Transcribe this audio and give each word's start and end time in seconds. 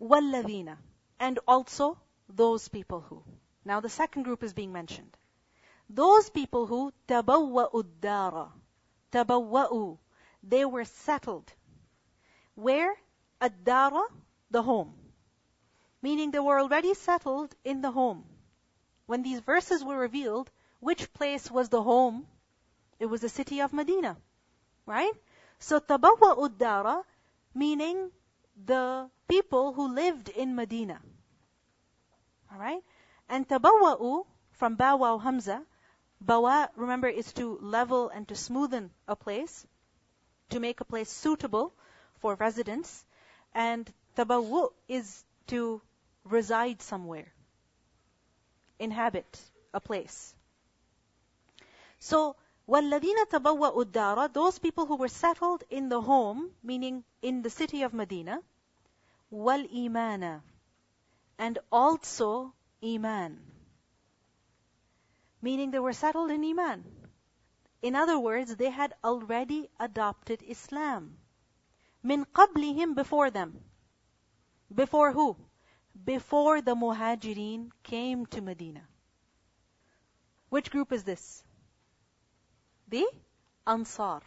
وَالَّذِينَ 0.00 0.76
And 1.20 1.38
also 1.46 1.98
those 2.28 2.68
people 2.68 3.00
who. 3.00 3.22
Now 3.64 3.80
the 3.80 3.88
second 3.88 4.24
group 4.24 4.42
is 4.42 4.52
being 4.52 4.72
mentioned. 4.72 5.16
Those 5.88 6.30
people 6.30 6.66
who 6.66 6.92
تَبَوَّأُ 7.06 7.72
الدَّارَ 7.72 8.50
تَبَوَّأُ 9.12 9.98
They 10.42 10.64
were 10.64 10.84
settled. 10.84 11.52
Where? 12.54 12.96
الدَّارَ 13.40 14.02
The 14.50 14.62
home. 14.62 14.94
Meaning 16.00 16.30
they 16.30 16.40
were 16.40 16.58
already 16.58 16.94
settled 16.94 17.54
in 17.64 17.80
the 17.80 17.90
home. 17.90 18.24
When 19.06 19.22
these 19.22 19.40
verses 19.40 19.84
were 19.84 19.98
revealed, 19.98 20.50
which 20.80 21.12
place 21.12 21.50
was 21.50 21.68
the 21.68 21.82
home? 21.82 22.26
It 22.98 23.06
was 23.06 23.20
the 23.20 23.28
city 23.28 23.60
of 23.60 23.72
Medina. 23.72 24.16
Right? 24.86 25.12
So 25.58 25.78
تَبَوَّأُ 25.78 26.36
الدَّارَ 26.36 27.04
Meaning 27.54 28.10
the 28.64 29.10
people 29.28 29.72
who 29.72 29.94
lived 29.94 30.28
in 30.28 30.54
Medina. 30.54 31.00
Alright? 32.52 32.82
And 33.28 33.48
tabawwa'u, 33.48 34.26
from 34.52 34.76
bawaw 34.76 35.22
hamza, 35.22 35.62
bawa, 36.24 36.68
remember, 36.76 37.08
is 37.08 37.32
to 37.34 37.58
level 37.60 38.08
and 38.10 38.28
to 38.28 38.34
smoothen 38.34 38.90
a 39.08 39.16
place, 39.16 39.66
to 40.50 40.60
make 40.60 40.80
a 40.80 40.84
place 40.84 41.10
suitable 41.10 41.72
for 42.20 42.34
residence. 42.34 43.04
And 43.54 43.90
tabawwu 44.16 44.72
is 44.88 45.24
to 45.48 45.80
reside 46.24 46.82
somewhere, 46.82 47.32
inhabit 48.78 49.40
a 49.74 49.80
place. 49.80 50.34
So, 51.98 52.36
وَالَّذِينَ 52.68 53.26
تَبَوَّأُوا 53.30 53.84
الدَّارَ 53.84 54.32
Those 54.32 54.58
people 54.58 54.86
who 54.86 54.96
were 54.96 55.08
settled 55.08 55.64
in 55.70 55.88
the 55.88 56.00
home, 56.00 56.50
meaning 56.62 57.04
in 57.22 57.42
the 57.42 57.50
city 57.50 57.82
of 57.82 57.92
Medina, 57.92 58.42
wal 59.29 59.63
imana 59.67 60.41
and 61.37 61.59
also 61.71 62.53
iman. 62.83 63.39
Meaning 65.41 65.71
they 65.71 65.79
were 65.79 65.93
settled 65.93 66.31
in 66.31 66.43
iman. 66.43 66.83
In 67.81 67.95
other 67.95 68.17
words 68.19 68.55
they 68.55 68.69
had 68.69 68.93
already 69.03 69.69
adopted 69.79 70.43
islam. 70.47 71.17
Min 72.03 72.25
qablihim 72.25 72.95
before 72.95 73.29
them. 73.29 73.59
Before 74.73 75.11
who? 75.11 75.35
Before 76.05 76.61
the 76.61 76.75
muhajirin 76.75 77.71
came 77.83 78.25
to 78.27 78.41
medina. 78.41 78.87
Which 80.49 80.71
group 80.71 80.91
is 80.91 81.03
this? 81.03 81.43
The 82.87 83.05
ansar. 83.65 84.21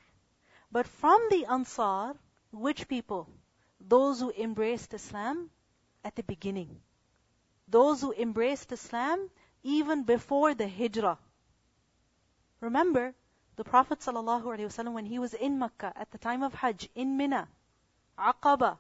But 0.71 0.87
from 0.87 1.21
the 1.31 1.47
ansar 1.47 2.15
which 2.53 2.87
people? 2.89 3.29
Those 3.81 4.21
who 4.21 4.31
embraced 4.33 4.93
Islam 4.93 5.51
at 6.05 6.15
the 6.15 6.23
beginning. 6.23 6.83
Those 7.67 8.03
who 8.03 8.13
embraced 8.13 8.73
Islam 8.73 9.31
even 9.63 10.05
before 10.05 10.55
the 10.55 10.69
Hijrah. 10.69 11.19
Remember, 12.61 13.15
the 13.57 13.65
Prophet 13.65 14.01
ﷺ, 14.01 14.93
when 14.93 15.07
he 15.07 15.19
was 15.19 15.35
in 15.35 15.59
Mecca 15.59 15.93
at 15.97 16.11
the 16.11 16.19
time 16.19 16.43
of 16.43 16.55
Hajj, 16.55 16.89
in 16.95 17.17
Mina, 17.17 17.49
Aqaba, 18.19 18.79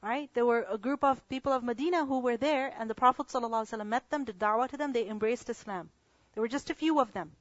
right? 0.00 0.32
There 0.32 0.46
were 0.46 0.66
a 0.68 0.78
group 0.78 1.02
of 1.02 1.28
people 1.28 1.52
of 1.52 1.64
Medina 1.64 2.06
who 2.06 2.20
were 2.20 2.36
there, 2.36 2.72
and 2.78 2.88
the 2.88 2.94
Prophet 2.94 3.26
ﷺ 3.26 3.84
met 3.86 4.08
them, 4.10 4.24
did 4.24 4.38
da'wah 4.38 4.68
to 4.68 4.76
them, 4.76 4.92
they 4.92 5.08
embraced 5.08 5.50
Islam. 5.50 5.90
There 6.34 6.40
were 6.40 6.48
just 6.48 6.70
a 6.70 6.74
few 6.74 7.00
of 7.00 7.12
them. 7.12 7.32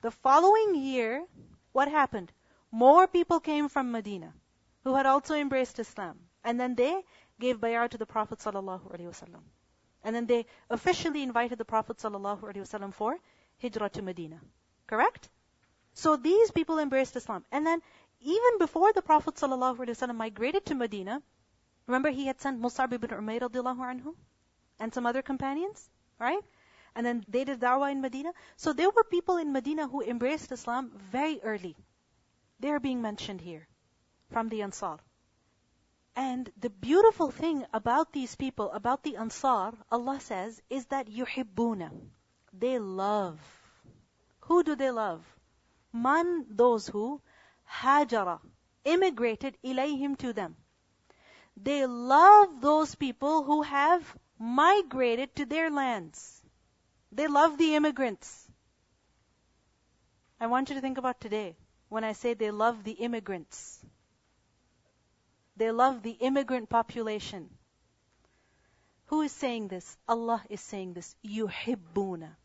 The 0.00 0.10
following 0.10 0.74
year, 0.74 1.26
what 1.72 1.88
happened? 1.88 2.32
More 2.70 3.06
people 3.06 3.40
came 3.40 3.68
from 3.68 3.92
Medina 3.92 4.32
who 4.85 4.95
had 4.95 5.07
also 5.07 5.35
embraced 5.35 5.79
Islam. 5.79 6.19
And 6.43 6.59
then 6.59 6.75
they 6.75 7.03
gave 7.39 7.59
bay'ah 7.59 7.89
to 7.89 7.97
the 7.97 8.05
Prophet 8.05 8.39
ﷺ. 8.39 9.41
And 10.03 10.15
then 10.15 10.27
they 10.27 10.45
officially 10.69 11.23
invited 11.23 11.57
the 11.57 11.65
Prophet 11.65 11.97
ﷺ 11.97 12.93
for 12.93 13.17
hijrah 13.61 13.89
to 13.89 14.01
Medina. 14.03 14.39
Correct? 14.85 15.29
So 15.93 16.15
these 16.15 16.51
people 16.51 16.77
embraced 16.77 17.15
Islam. 17.15 17.43
And 17.51 17.65
then 17.65 17.81
even 18.21 18.59
before 18.59 18.93
the 18.93 19.01
Prophet 19.01 19.35
ﷺ 19.35 20.15
migrated 20.15 20.65
to 20.67 20.75
Medina, 20.75 21.23
remember 21.87 22.11
he 22.11 22.27
had 22.27 22.39
sent 22.39 22.61
Mus'ab 22.61 22.93
ibn 22.93 23.09
Umayr 23.09 23.41
radiallahu 23.41 23.79
anhu 23.79 24.13
and 24.79 24.93
some 24.93 25.07
other 25.07 25.23
companions, 25.23 25.89
right? 26.19 26.43
And 26.95 27.05
then 27.05 27.25
they 27.27 27.43
did 27.43 27.59
da'wah 27.59 27.91
in 27.91 28.01
Medina. 28.01 28.33
So 28.55 28.71
there 28.71 28.91
were 28.91 29.03
people 29.03 29.37
in 29.37 29.51
Medina 29.51 29.87
who 29.87 30.01
embraced 30.01 30.51
Islam 30.51 30.91
very 31.11 31.41
early. 31.41 31.75
They 32.59 32.69
are 32.69 32.79
being 32.79 33.01
mentioned 33.01 33.41
here 33.41 33.67
from 34.30 34.48
the 34.48 34.62
Ansar. 34.62 34.98
And 36.16 36.50
the 36.58 36.70
beautiful 36.70 37.30
thing 37.30 37.64
about 37.72 38.12
these 38.12 38.34
people, 38.34 38.70
about 38.72 39.02
the 39.02 39.16
Ansar, 39.16 39.72
Allah 39.90 40.20
says, 40.20 40.60
is 40.68 40.86
that 40.86 41.08
yuhibbuna. 41.08 41.90
They 42.52 42.78
love. 42.78 43.40
Who 44.40 44.62
do 44.62 44.74
they 44.74 44.90
love? 44.90 45.24
Man, 45.92 46.46
those 46.48 46.88
who 46.88 47.20
hajara, 47.68 48.40
immigrated 48.84 49.56
ilayhim 49.64 50.16
to 50.18 50.32
them. 50.32 50.56
They 51.56 51.86
love 51.86 52.60
those 52.60 52.94
people 52.94 53.42
who 53.44 53.62
have 53.62 54.16
migrated 54.38 55.34
to 55.36 55.46
their 55.46 55.70
lands. 55.70 56.42
They 57.12 57.26
love 57.26 57.58
the 57.58 57.74
immigrants. 57.74 58.48
I 60.40 60.46
want 60.46 60.70
you 60.70 60.74
to 60.76 60.80
think 60.80 60.96
about 60.96 61.20
today 61.20 61.56
when 61.88 62.02
I 62.04 62.12
say 62.12 62.34
they 62.34 62.50
love 62.50 62.82
the 62.84 62.92
immigrants. 62.92 63.79
They 65.59 65.71
love 65.71 66.03
the 66.03 66.11
immigrant 66.11 66.69
population. 66.69 67.49
Who 69.05 69.21
is 69.21 69.31
saying 69.31 69.67
this? 69.67 69.97
Allah 70.07 70.43
is 70.49 70.61
saying 70.61 70.93
this. 70.93 71.15
يُحِبُّونَ 71.23 72.35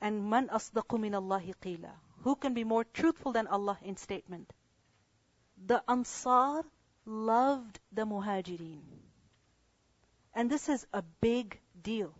And 0.00 0.30
man 0.30 0.48
asdaqu 0.48 0.98
min 0.98 1.14
Allahi 1.14 1.54
qila. 1.62 1.90
Who 2.22 2.34
can 2.34 2.54
be 2.54 2.64
more 2.64 2.84
truthful 2.84 3.32
than 3.32 3.46
Allah 3.46 3.78
in 3.82 3.96
statement? 3.96 4.52
The 5.66 5.82
Ansar 5.88 6.64
loved 7.04 7.80
the 7.92 8.04
Muhajirin. 8.04 8.82
And 10.34 10.50
this 10.50 10.68
is 10.68 10.86
a 10.92 11.02
big 11.20 11.60
deal. 11.80 12.14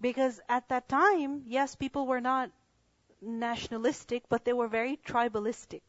Because 0.00 0.40
at 0.48 0.68
that 0.68 0.88
time, 0.88 1.42
yes, 1.46 1.74
people 1.74 2.06
were 2.06 2.20
not 2.20 2.50
nationalistic, 3.20 4.28
but 4.28 4.44
they 4.44 4.52
were 4.52 4.68
very 4.68 4.96
tribalistic, 4.96 5.82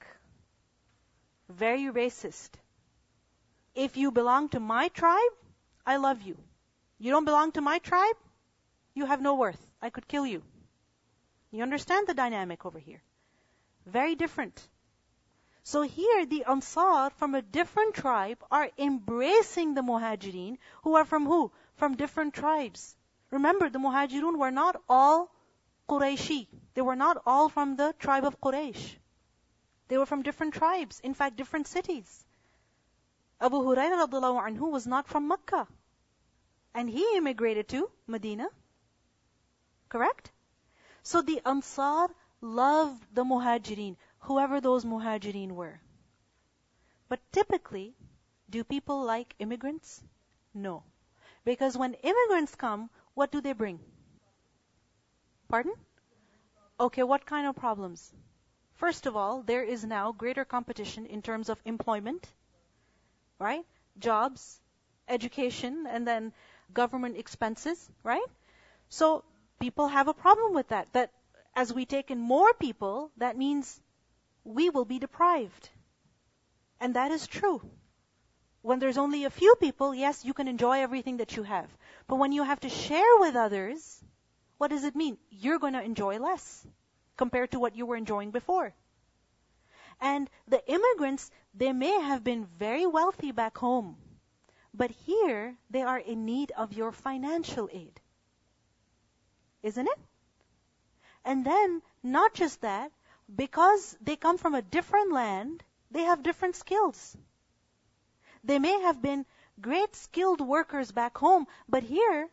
very 1.48 1.84
racist. 1.84 2.50
If 3.74 3.96
you 3.96 4.10
belong 4.10 4.48
to 4.50 4.60
my 4.60 4.88
tribe, 4.88 5.32
I 5.86 5.96
love 5.96 6.22
you. 6.22 6.36
You 6.98 7.10
don't 7.10 7.24
belong 7.24 7.52
to 7.52 7.60
my 7.60 7.78
tribe, 7.78 8.16
you 8.94 9.06
have 9.06 9.20
no 9.20 9.34
worth. 9.34 9.66
I 9.82 9.90
could 9.90 10.06
kill 10.08 10.26
you. 10.26 10.42
You 11.50 11.62
understand 11.62 12.06
the 12.06 12.14
dynamic 12.14 12.64
over 12.64 12.78
here? 12.78 13.02
Very 13.86 14.14
different. 14.14 14.68
So 15.62 15.82
here 15.82 16.26
the 16.26 16.44
Ansar 16.44 17.10
from 17.10 17.34
a 17.34 17.42
different 17.42 17.94
tribe 17.94 18.44
are 18.50 18.70
embracing 18.78 19.74
the 19.74 19.82
Muhajirin 19.82 20.58
who 20.82 20.94
are 20.94 21.04
from 21.04 21.26
who? 21.26 21.52
From 21.76 21.96
different 21.96 22.34
tribes. 22.34 22.96
Remember, 23.30 23.68
the 23.68 23.78
Muhajirun 23.78 24.38
were 24.38 24.50
not 24.50 24.80
all 24.88 25.34
Qurayshi. 25.88 26.46
They 26.74 26.82
were 26.82 26.96
not 26.96 27.22
all 27.26 27.48
from 27.48 27.76
the 27.76 27.94
tribe 27.98 28.24
of 28.24 28.40
Quraysh. 28.40 28.96
They 29.88 29.98
were 29.98 30.06
from 30.06 30.22
different 30.22 30.54
tribes, 30.54 31.00
in 31.00 31.14
fact, 31.14 31.36
different 31.36 31.66
cities. 31.66 32.24
Abu 33.40 33.56
Hurairah 33.56 34.08
anhu 34.10 34.70
was 34.70 34.86
not 34.86 35.06
from 35.06 35.28
Mecca. 35.28 35.66
And 36.74 36.88
he 36.88 37.16
immigrated 37.16 37.68
to 37.68 37.90
Medina. 38.06 38.48
Correct? 39.88 40.32
So 41.02 41.20
the 41.20 41.40
Ansar 41.44 42.08
loved 42.40 43.14
the 43.14 43.24
Muhajirin, 43.24 43.96
whoever 44.20 44.60
those 44.60 44.84
Muhajirin 44.84 45.52
were. 45.52 45.80
But 47.08 47.20
typically, 47.30 47.94
do 48.48 48.64
people 48.64 49.04
like 49.04 49.34
immigrants? 49.38 50.02
No. 50.54 50.82
Because 51.44 51.76
when 51.76 51.94
immigrants 51.94 52.54
come, 52.54 52.88
what 53.14 53.30
do 53.30 53.40
they 53.40 53.52
bring? 53.52 53.78
Pardon? 55.48 55.74
Okay, 56.80 57.02
what 57.02 57.26
kind 57.26 57.46
of 57.46 57.54
problems? 57.54 58.12
First 58.74 59.06
of 59.06 59.16
all, 59.16 59.42
there 59.42 59.62
is 59.62 59.84
now 59.84 60.12
greater 60.12 60.44
competition 60.44 61.06
in 61.06 61.22
terms 61.22 61.48
of 61.48 61.60
employment, 61.64 62.28
right? 63.38 63.64
Jobs, 63.98 64.60
education, 65.08 65.86
and 65.86 66.06
then 66.06 66.32
government 66.72 67.16
expenses, 67.16 67.88
right? 68.02 68.26
So 68.88 69.24
people 69.60 69.88
have 69.88 70.08
a 70.08 70.14
problem 70.14 70.54
with 70.54 70.68
that. 70.68 70.92
That 70.92 71.12
as 71.54 71.72
we 71.72 71.86
take 71.86 72.10
in 72.10 72.18
more 72.18 72.52
people, 72.52 73.12
that 73.16 73.36
means 73.36 73.80
we 74.42 74.70
will 74.70 74.84
be 74.84 74.98
deprived. 74.98 75.70
And 76.80 76.94
that 76.94 77.12
is 77.12 77.26
true. 77.26 77.62
When 78.62 78.80
there's 78.80 78.98
only 78.98 79.24
a 79.24 79.30
few 79.30 79.54
people, 79.56 79.94
yes, 79.94 80.24
you 80.24 80.34
can 80.34 80.48
enjoy 80.48 80.80
everything 80.80 81.18
that 81.18 81.36
you 81.36 81.44
have. 81.44 81.70
But 82.08 82.16
when 82.16 82.32
you 82.32 82.42
have 82.42 82.60
to 82.60 82.68
share 82.68 83.18
with 83.18 83.36
others, 83.36 84.02
what 84.58 84.70
does 84.70 84.84
it 84.84 84.96
mean? 84.96 85.16
You're 85.30 85.58
going 85.60 85.74
to 85.74 85.82
enjoy 85.82 86.18
less 86.18 86.66
compared 87.16 87.50
to 87.52 87.60
what 87.60 87.76
you 87.76 87.86
were 87.86 87.96
enjoying 87.96 88.30
before. 88.30 88.74
And 90.00 90.28
the 90.48 90.66
immigrants, 90.68 91.30
they 91.54 91.72
may 91.72 92.00
have 92.00 92.24
been 92.24 92.46
very 92.58 92.86
wealthy 92.86 93.32
back 93.32 93.58
home, 93.58 93.96
but 94.72 94.90
here 94.90 95.56
they 95.70 95.82
are 95.82 95.98
in 95.98 96.24
need 96.24 96.50
of 96.52 96.72
your 96.72 96.92
financial 96.92 97.68
aid. 97.72 98.00
Isn't 99.62 99.86
it? 99.86 99.98
And 101.24 101.44
then, 101.44 101.80
not 102.02 102.34
just 102.34 102.60
that, 102.60 102.92
because 103.34 103.96
they 104.00 104.16
come 104.16 104.36
from 104.36 104.54
a 104.54 104.62
different 104.62 105.12
land, 105.12 105.62
they 105.90 106.02
have 106.02 106.22
different 106.22 106.56
skills. 106.56 107.16
They 108.42 108.58
may 108.58 108.80
have 108.82 109.00
been 109.00 109.24
great 109.60 109.96
skilled 109.96 110.40
workers 110.40 110.92
back 110.92 111.16
home, 111.16 111.46
but 111.68 111.82
here, 111.82 112.28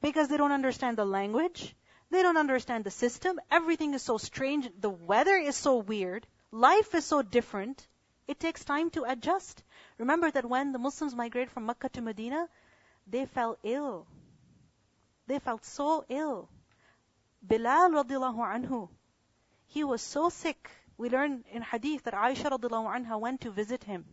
because 0.00 0.28
they 0.28 0.36
don't 0.36 0.52
understand 0.52 0.96
the 0.96 1.04
language, 1.04 1.76
they 2.14 2.22
don't 2.22 2.36
understand 2.36 2.84
the 2.84 2.90
system, 2.90 3.40
everything 3.50 3.92
is 3.94 4.02
so 4.02 4.18
strange, 4.18 4.68
the 4.80 4.90
weather 4.90 5.36
is 5.36 5.56
so 5.56 5.78
weird, 5.78 6.26
life 6.52 6.94
is 6.94 7.04
so 7.04 7.22
different, 7.22 7.86
it 8.28 8.38
takes 8.38 8.64
time 8.64 8.90
to 8.90 9.02
adjust. 9.02 9.62
Remember 9.98 10.30
that 10.30 10.48
when 10.48 10.72
the 10.72 10.78
Muslims 10.78 11.14
migrated 11.14 11.50
from 11.50 11.66
Mecca 11.66 11.88
to 11.90 12.00
Medina, 12.00 12.48
they 13.06 13.26
fell 13.26 13.58
ill. 13.62 14.06
They 15.26 15.38
felt 15.40 15.64
so 15.64 16.04
ill. 16.08 16.48
Bilal 17.42 17.90
radiallahu 17.90 18.46
anhu, 18.54 18.88
he 19.66 19.84
was 19.84 20.00
so 20.00 20.28
sick. 20.28 20.70
We 20.96 21.10
learn 21.10 21.44
in 21.50 21.62
hadith 21.62 22.04
that 22.04 22.14
Aisha 22.14 22.48
radiallahu 22.50 22.94
anha 22.96 23.20
went 23.20 23.40
to 23.42 23.50
visit 23.50 23.84
him. 23.84 24.04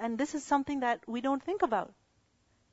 And 0.00 0.18
this 0.18 0.34
is 0.34 0.42
something 0.42 0.80
that 0.80 1.00
we 1.06 1.20
don't 1.20 1.42
think 1.42 1.62
about. 1.62 1.94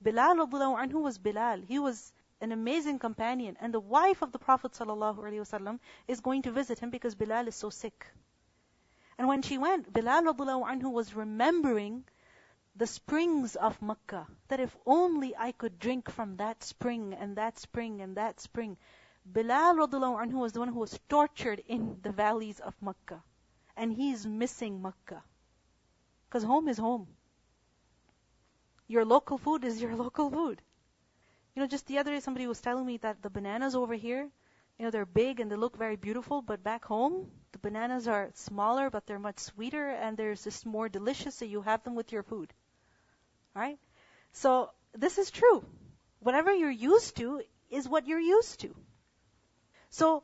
Bilal 0.01 0.35
radiallahu 0.35 0.83
anhu 0.85 1.01
was 1.01 1.17
Bilal. 1.19 1.61
He 1.61 1.79
was 1.79 2.11
an 2.41 2.51
amazing 2.51 2.99
companion. 2.99 3.57
And 3.59 3.73
the 3.73 3.79
wife 3.79 4.21
of 4.21 4.31
the 4.31 4.39
Prophet 4.39 4.73
ﷺ 4.73 5.79
is 6.07 6.19
going 6.19 6.41
to 6.43 6.51
visit 6.51 6.79
him 6.79 6.89
because 6.89 7.15
Bilal 7.15 7.47
is 7.47 7.55
so 7.55 7.69
sick. 7.69 8.07
And 9.17 9.27
when 9.27 9.41
she 9.41 9.57
went, 9.57 9.91
Bilal 9.93 10.23
anhu 10.23 10.91
was 10.91 11.13
remembering 11.13 12.03
the 12.75 12.87
springs 12.87 13.55
of 13.55 13.81
Makkah. 13.81 14.27
That 14.49 14.59
if 14.59 14.75
only 14.85 15.35
I 15.35 15.53
could 15.53 15.79
drink 15.79 16.09
from 16.09 16.37
that 16.37 16.63
spring 16.63 17.13
and 17.13 17.37
that 17.37 17.57
spring 17.57 18.01
and 18.01 18.17
that 18.17 18.39
spring. 18.39 18.77
Bilal 19.25 19.87
anhu 19.87 20.33
was 20.33 20.51
the 20.51 20.59
one 20.59 20.69
who 20.69 20.79
was 20.79 20.99
tortured 21.07 21.63
in 21.67 21.99
the 22.01 22.11
valleys 22.11 22.59
of 22.59 22.73
Makkah. 22.81 23.23
And 23.77 23.93
he's 23.93 24.25
missing 24.25 24.81
Makkah. 24.81 25.23
Because 26.27 26.43
home 26.43 26.67
is 26.67 26.77
home. 26.77 27.07
Your 28.87 29.05
local 29.05 29.37
food 29.37 29.63
is 29.63 29.81
your 29.81 29.95
local 30.05 30.29
food. 30.29 30.61
You 31.55 31.61
know, 31.61 31.67
just 31.67 31.87
the 31.87 31.97
other 31.99 32.11
day 32.11 32.19
somebody 32.19 32.47
was 32.47 32.59
telling 32.59 32.85
me 32.85 32.97
that 32.97 33.21
the 33.21 33.29
bananas 33.29 33.75
over 33.75 33.93
here, 33.93 34.29
you 34.77 34.83
know, 34.83 34.91
they're 34.91 35.05
big 35.05 35.39
and 35.39 35.49
they 35.49 35.55
look 35.55 35.77
very 35.77 35.95
beautiful, 35.95 36.41
but 36.41 36.63
back 36.63 36.83
home, 36.83 37.31
the 37.53 37.59
bananas 37.59 38.09
are 38.09 38.29
smaller, 38.33 38.89
but 38.89 39.07
they're 39.07 39.19
much 39.19 39.39
sweeter 39.39 39.89
and 39.89 40.17
they're 40.17 40.35
just 40.35 40.65
more 40.65 40.89
delicious, 40.89 41.35
so 41.35 41.45
you 41.45 41.61
have 41.61 41.81
them 41.83 41.95
with 41.95 42.11
your 42.11 42.23
food. 42.23 42.53
Right? 43.55 43.79
So, 44.33 44.71
this 44.93 45.17
is 45.17 45.31
true. 45.31 45.63
Whatever 46.19 46.53
you're 46.53 46.69
used 46.69 47.15
to 47.17 47.41
is 47.69 47.87
what 47.87 48.05
you're 48.05 48.19
used 48.19 48.59
to. 48.61 48.75
So, 49.91 50.23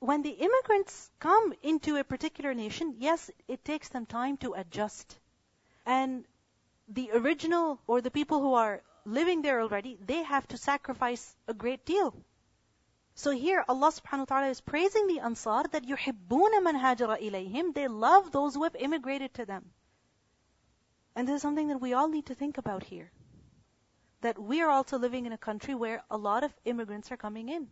when 0.00 0.20
the 0.20 0.36
immigrants 0.46 1.10
come 1.20 1.54
into 1.62 1.96
a 1.96 2.04
particular 2.04 2.52
nation, 2.52 2.96
yes, 2.98 3.30
it 3.48 3.64
takes 3.64 3.88
them 3.88 4.04
time 4.04 4.36
to 4.38 4.52
adjust. 4.52 5.18
And 5.86 6.26
the 6.88 7.12
original 7.12 7.80
or 7.86 8.02
the 8.02 8.10
people 8.10 8.40
who 8.40 8.52
are 8.52 8.82
living 9.05 9.41
there 9.41 9.61
already, 9.61 9.97
they 10.05 10.23
have 10.23 10.47
to 10.49 10.57
sacrifice 10.57 11.35
a 11.47 11.53
great 11.53 11.85
deal. 11.85 12.15
So 13.15 13.31
here 13.31 13.65
Allah 13.67 13.91
subhanahu 13.91 14.19
wa 14.19 14.25
ta'ala 14.25 14.47
is 14.47 14.61
praising 14.61 15.07
the 15.07 15.19
Ansar 15.19 15.63
that 15.71 15.83
يُحِبُّونَ 15.83 16.51
مَنْ 16.63 16.79
هَاجَرَ 16.79 17.19
إِلَيْهِمْ 17.19 17.73
They 17.73 17.87
love 17.87 18.31
those 18.31 18.55
who 18.55 18.63
have 18.63 18.75
immigrated 18.75 19.33
to 19.33 19.45
them. 19.45 19.71
And 21.15 21.27
this 21.27 21.35
is 21.35 21.41
something 21.41 21.67
that 21.67 21.81
we 21.81 21.93
all 21.93 22.07
need 22.07 22.27
to 22.27 22.35
think 22.35 22.57
about 22.57 22.83
here. 22.83 23.11
That 24.21 24.39
we 24.39 24.61
are 24.61 24.69
also 24.69 24.97
living 24.97 25.25
in 25.25 25.33
a 25.33 25.37
country 25.37 25.75
where 25.75 26.01
a 26.09 26.17
lot 26.17 26.45
of 26.45 26.53
immigrants 26.63 27.11
are 27.11 27.17
coming 27.17 27.49
in. 27.49 27.67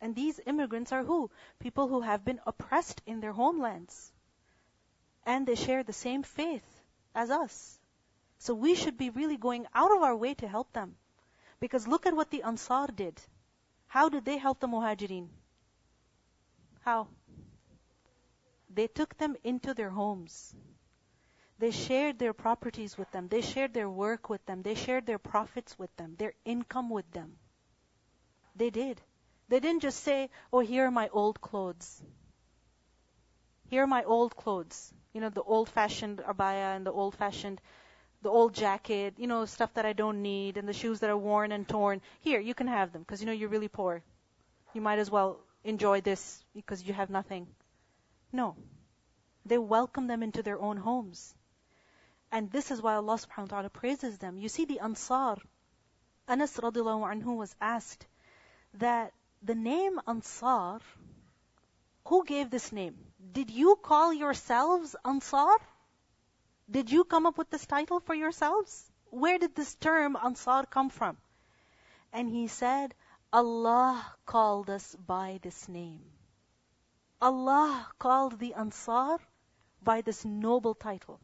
And 0.00 0.14
these 0.14 0.40
immigrants 0.46 0.92
are 0.92 1.04
who? 1.04 1.30
People 1.58 1.88
who 1.88 2.00
have 2.00 2.24
been 2.24 2.40
oppressed 2.46 3.02
in 3.04 3.20
their 3.20 3.32
homelands. 3.32 4.12
And 5.26 5.46
they 5.46 5.54
share 5.54 5.82
the 5.82 5.92
same 5.92 6.22
faith 6.22 6.64
as 7.14 7.30
us. 7.30 7.78
So 8.43 8.53
we 8.53 8.75
should 8.75 8.97
be 8.97 9.09
really 9.09 9.37
going 9.37 9.67
out 9.73 9.95
of 9.95 10.01
our 10.03 10.17
way 10.17 10.33
to 10.33 10.47
help 10.49 10.73
them. 10.73 10.95
Because 11.61 11.87
look 11.87 12.05
at 12.05 12.13
what 12.13 12.29
the 12.29 12.43
Ansar 12.43 12.87
did. 12.93 13.21
How 13.87 14.09
did 14.09 14.25
they 14.25 14.37
help 14.37 14.59
the 14.59 14.67
Muhajirin? 14.67 15.29
How? 16.81 17.07
They 18.69 18.87
took 18.87 19.17
them 19.17 19.37
into 19.45 19.73
their 19.73 19.91
homes. 19.91 20.53
They 21.57 21.71
shared 21.71 22.19
their 22.19 22.33
properties 22.33 22.97
with 22.97 23.09
them. 23.11 23.29
They 23.29 23.39
shared 23.39 23.73
their 23.73 23.89
work 23.89 24.29
with 24.29 24.45
them. 24.45 24.61
They 24.61 24.75
shared 24.75 25.05
their 25.05 25.19
profits 25.19 25.79
with 25.79 25.95
them, 25.95 26.15
their 26.17 26.33
income 26.43 26.89
with 26.89 27.09
them. 27.13 27.37
They 28.57 28.71
did. 28.71 28.99
They 29.47 29.61
didn't 29.61 29.83
just 29.83 30.03
say, 30.03 30.29
oh, 30.51 30.59
here 30.59 30.87
are 30.87 30.91
my 30.91 31.07
old 31.13 31.39
clothes. 31.39 32.03
Here 33.69 33.83
are 33.83 33.87
my 33.87 34.03
old 34.03 34.35
clothes. 34.35 34.93
You 35.13 35.21
know, 35.21 35.29
the 35.29 35.43
old 35.43 35.69
fashioned 35.69 36.17
abaya 36.17 36.75
and 36.75 36.85
the 36.85 36.91
old 36.91 37.15
fashioned, 37.15 37.61
the 38.23 38.29
old 38.29 38.53
jacket, 38.55 39.13
you 39.17 39.27
know, 39.27 39.45
stuff 39.45 39.73
that 39.73 39.85
I 39.85 39.93
don't 39.93 40.21
need 40.21 40.57
and 40.57 40.67
the 40.67 40.73
shoes 40.73 41.01
that 41.01 41.09
are 41.09 41.17
worn 41.17 41.51
and 41.51 41.67
torn. 41.67 42.01
Here, 42.21 42.39
you 42.39 42.53
can 42.53 42.67
have 42.67 42.91
them 42.93 43.01
because 43.01 43.21
you 43.21 43.27
know 43.27 43.33
you're 43.33 43.49
really 43.49 43.67
poor. 43.67 44.01
You 44.73 44.81
might 44.81 44.99
as 44.99 45.11
well 45.11 45.39
enjoy 45.63 46.01
this 46.01 46.43
because 46.55 46.83
you 46.83 46.93
have 46.93 47.09
nothing. 47.09 47.47
No. 48.31 48.55
They 49.45 49.57
welcome 49.57 50.07
them 50.07 50.23
into 50.23 50.41
their 50.41 50.59
own 50.59 50.77
homes. 50.77 51.35
And 52.31 52.49
this 52.49 52.71
is 52.71 52.81
why 52.81 52.95
Allah 52.95 53.15
subhanahu 53.15 53.51
wa 53.51 53.55
ta'ala 53.57 53.69
praises 53.69 54.17
them. 54.17 54.37
You 54.37 54.49
see 54.49 54.65
the 54.65 54.79
Ansar. 54.79 55.37
Anas 56.27 56.57
radiallahu 56.57 57.03
anhu 57.13 57.35
was 57.35 57.53
asked 57.59 58.07
that 58.75 59.13
the 59.43 59.53
name 59.53 59.99
Ansar, 60.07 60.79
who 62.05 62.23
gave 62.25 62.49
this 62.49 62.71
name? 62.71 62.95
Did 63.33 63.51
you 63.51 63.75
call 63.75 64.13
yourselves 64.13 64.95
Ansar? 65.05 65.57
Did 66.73 66.91
you 66.91 67.03
come 67.03 67.27
up 67.27 67.37
with 67.37 67.51
this 67.51 67.67
title 67.67 67.99
for 67.99 68.15
yourselves? 68.15 68.91
Where 69.11 69.37
did 69.37 69.53
this 69.53 69.75
term 69.75 70.17
Ansar 70.17 70.63
come 70.65 70.89
from? 70.89 71.17
And 72.11 72.27
he 72.27 72.47
said, 72.47 72.95
Allah 73.31 74.03
called 74.25 74.71
us 74.71 74.95
by 74.95 75.39
this 75.43 75.69
name. 75.69 76.01
Allah 77.21 77.87
called 77.99 78.39
the 78.39 78.55
Ansar 78.55 79.19
by 79.83 80.01
this 80.01 80.25
noble 80.25 80.73
title. 80.73 81.19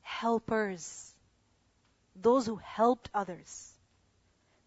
Helpers. 0.00 1.12
Those 2.14 2.46
who 2.46 2.54
helped 2.56 3.10
others. 3.12 3.74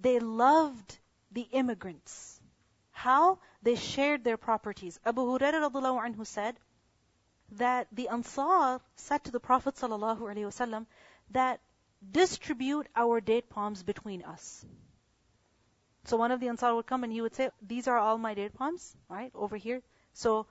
They 0.01 0.19
loved 0.19 0.99
the 1.31 1.47
immigrants. 1.53 2.41
How? 2.91 3.39
They 3.63 3.75
shared 3.75 4.25
their 4.25 4.35
properties. 4.35 4.99
Abu 5.05 5.21
Hurairah 5.21 5.71
anhu 5.71 6.27
said 6.27 6.59
that 7.51 7.87
the 7.91 8.07
Ansar 8.07 8.79
said 8.95 9.23
to 9.25 9.31
the 9.31 9.39
Prophet 9.39 9.75
ﷺ 9.75 10.85
that 11.31 11.59
distribute 12.11 12.87
our 12.95 13.21
date 13.21 13.49
palms 13.49 13.83
between 13.83 14.23
us. 14.23 14.65
So 16.05 16.17
one 16.17 16.31
of 16.31 16.39
the 16.39 16.47
Ansar 16.47 16.73
would 16.73 16.87
come 16.87 17.03
and 17.03 17.13
he 17.13 17.21
would 17.21 17.35
say, 17.35 17.49
these 17.61 17.87
are 17.87 17.97
all 17.97 18.17
my 18.17 18.33
date 18.33 18.53
palms, 18.53 18.95
right, 19.09 19.31
over 19.35 19.57
here. 19.57 19.81
So 20.13 20.47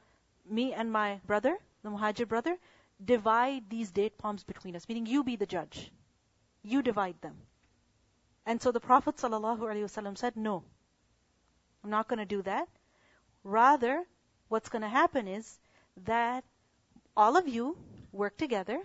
me 0.49 0.73
and 0.73 0.93
my 0.93 1.21
brother, 1.27 1.57
the 1.83 1.91
Muhajir 1.91 2.29
brother, 2.29 2.57
divide 3.03 3.69
these 3.69 3.91
date 3.91 4.19
palms 4.19 4.45
between 4.45 4.77
us, 4.77 4.89
meaning 4.89 5.07
you 5.07 5.25
be 5.25 5.37
the 5.37 5.47
judge. 5.47 5.91
You 6.63 6.83
divide 6.83 7.21
them. 7.23 7.37
And 8.47 8.61
so 8.61 8.73
the 8.73 8.81
Prophet 8.81 9.17
ﷺ 9.17 10.19
said, 10.19 10.37
no, 10.37 10.63
I'm 11.83 11.91
not 11.91 12.09
going 12.09 12.19
to 12.19 12.27
do 12.27 12.43
that. 12.43 12.69
Rather, 13.43 14.05
what's 14.49 14.69
going 14.69 14.83
to 14.83 14.89
happen 14.89 15.27
is 15.27 15.59
that 16.05 16.45
all 17.21 17.37
of 17.37 17.47
you 17.47 17.77
work 18.13 18.39
together 18.39 18.81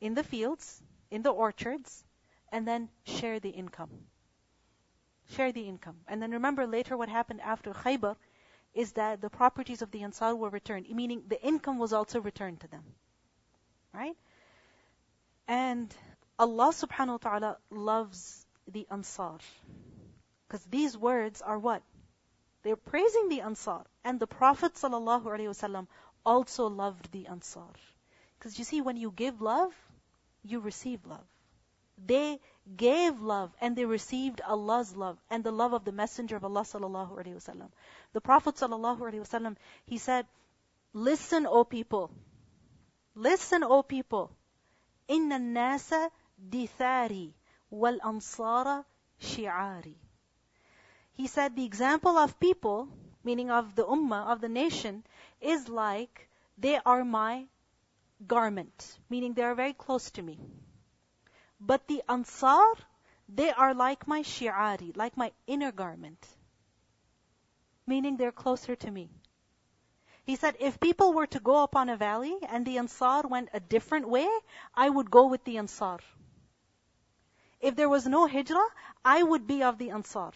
in 0.00 0.14
the 0.14 0.24
fields, 0.24 0.82
in 1.10 1.20
the 1.20 1.30
orchards, 1.30 2.04
and 2.50 2.66
then 2.66 2.88
share 3.04 3.38
the 3.38 3.50
income. 3.50 3.90
Share 5.32 5.52
the 5.52 5.68
income. 5.68 5.96
And 6.08 6.22
then 6.22 6.30
remember 6.30 6.66
later 6.66 6.96
what 6.96 7.10
happened 7.10 7.42
after 7.42 7.72
Khaybar 7.72 8.16
is 8.72 8.92
that 8.92 9.20
the 9.20 9.28
properties 9.28 9.82
of 9.82 9.90
the 9.90 10.02
Ansar 10.04 10.34
were 10.34 10.48
returned, 10.48 10.88
meaning 10.88 11.24
the 11.28 11.42
income 11.42 11.78
was 11.78 11.92
also 11.92 12.18
returned 12.22 12.60
to 12.60 12.68
them. 12.68 12.82
Right? 13.92 14.16
And 15.46 15.94
Allah 16.38 16.72
subhanahu 16.72 17.20
wa 17.20 17.24
ta'ala 17.28 17.56
loves 17.70 18.46
the 18.68 18.86
Ansar. 18.90 19.36
Because 20.48 20.64
these 20.64 20.96
words 20.96 21.42
are 21.42 21.58
what? 21.58 21.82
They're 22.62 22.76
praising 22.76 23.28
the 23.28 23.42
Ansar. 23.42 23.82
And 24.02 24.18
the 24.18 24.26
Prophet 24.26 24.74
ﷺ 24.74 25.86
also 26.24 26.68
loved 26.68 27.10
the 27.12 27.26
Ansar. 27.26 27.74
Because 28.38 28.58
you 28.58 28.64
see, 28.64 28.80
when 28.80 28.96
you 28.96 29.12
give 29.14 29.40
love, 29.40 29.72
you 30.42 30.60
receive 30.60 31.04
love. 31.06 31.26
They 32.06 32.40
gave 32.76 33.20
love 33.20 33.52
and 33.60 33.76
they 33.76 33.84
received 33.84 34.40
Allah's 34.40 34.96
love 34.96 35.18
and 35.28 35.44
the 35.44 35.50
love 35.50 35.72
of 35.74 35.84
the 35.84 35.92
Messenger 35.92 36.36
of 36.36 36.44
Allah 36.44 36.62
sallallahu 36.62 37.18
alaihi 37.18 37.34
wasallam. 37.34 37.68
The 38.12 38.20
Prophet 38.20 38.54
sallallahu 38.54 39.00
alaihi 39.00 39.20
wasallam 39.20 39.56
he 39.84 39.98
said, 39.98 40.26
"Listen, 40.94 41.46
O 41.46 41.64
people, 41.64 42.10
listen, 43.14 43.62
O 43.64 43.82
people, 43.82 44.30
inna 45.08 45.38
nasa 45.38 46.10
dithari 46.40 47.32
wal 47.70 47.98
ansara 47.98 48.84
shi'ari." 49.20 49.96
He 51.12 51.26
said, 51.26 51.54
"The 51.56 51.64
example 51.64 52.16
of 52.16 52.40
people 52.40 52.88
meaning 53.24 53.50
of 53.50 53.74
the 53.74 53.84
ummah, 53.84 54.26
of 54.26 54.40
the 54.40 54.48
nation, 54.48 55.04
is 55.40 55.68
like 55.68 56.28
they 56.58 56.78
are 56.84 57.04
my 57.04 57.46
garment, 58.26 58.98
meaning 59.08 59.34
they 59.34 59.42
are 59.42 59.54
very 59.54 59.72
close 59.72 60.10
to 60.12 60.22
me. 60.22 60.38
But 61.60 61.86
the 61.86 62.02
ansar, 62.08 62.74
they 63.28 63.50
are 63.50 63.74
like 63.74 64.06
my 64.06 64.22
shi'ari, 64.22 64.96
like 64.96 65.16
my 65.16 65.32
inner 65.46 65.72
garment, 65.72 66.26
meaning 67.86 68.16
they're 68.16 68.32
closer 68.32 68.76
to 68.76 68.90
me. 68.90 69.10
He 70.24 70.36
said, 70.36 70.56
if 70.60 70.78
people 70.78 71.12
were 71.12 71.26
to 71.26 71.40
go 71.40 71.62
upon 71.62 71.88
a 71.88 71.96
valley 71.96 72.36
and 72.48 72.64
the 72.64 72.78
Ansar 72.78 73.22
went 73.22 73.48
a 73.52 73.58
different 73.58 74.08
way, 74.08 74.28
I 74.74 74.88
would 74.88 75.10
go 75.10 75.26
with 75.26 75.42
the 75.44 75.58
Ansar. 75.58 75.98
If 77.60 77.74
there 77.74 77.88
was 77.88 78.06
no 78.06 78.28
hijrah, 78.28 78.68
I 79.04 79.22
would 79.22 79.46
be 79.46 79.62
of 79.62 79.78
the 79.78 79.90
Ansar. 79.90 80.32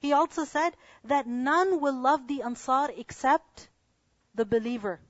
He 0.00 0.12
also 0.12 0.44
said 0.44 0.76
that 1.04 1.26
none 1.26 1.80
will 1.80 1.94
love 1.94 2.26
the 2.28 2.42
Ansar 2.42 2.90
except 2.96 3.68
the 4.34 4.44
believer. 4.44 5.00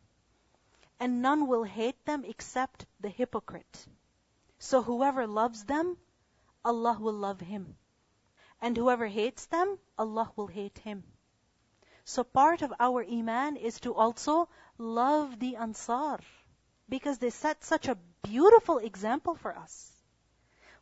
And 0.99 1.23
none 1.23 1.47
will 1.47 1.64
hate 1.64 2.04
them 2.07 2.25
except 2.25 2.87
the 3.00 3.09
hypocrite. 3.09 3.87
So 4.59 4.83
whoever 4.83 5.26
loves 5.26 5.64
them, 5.64 5.99
Allah 6.64 6.99
will 7.00 7.12
love 7.12 7.40
him. 7.40 7.76
And 8.61 8.76
whoever 8.76 9.07
hates 9.07 9.47
them, 9.47 9.78
Allah 9.97 10.33
will 10.35 10.49
hate 10.49 10.78
him. 10.78 11.04
So 12.04 12.25
part 12.25 12.62
of 12.62 12.73
our 12.80 13.04
iman 13.04 13.57
is 13.57 13.78
to 13.80 13.95
also 13.95 14.49
love 14.78 15.38
the 15.38 15.57
Ansar. 15.57 16.18
Because 16.88 17.18
they 17.18 17.30
set 17.30 17.62
such 17.62 17.87
a 17.87 17.99
beautiful 18.23 18.78
example 18.78 19.35
for 19.35 19.57
us. 19.57 19.92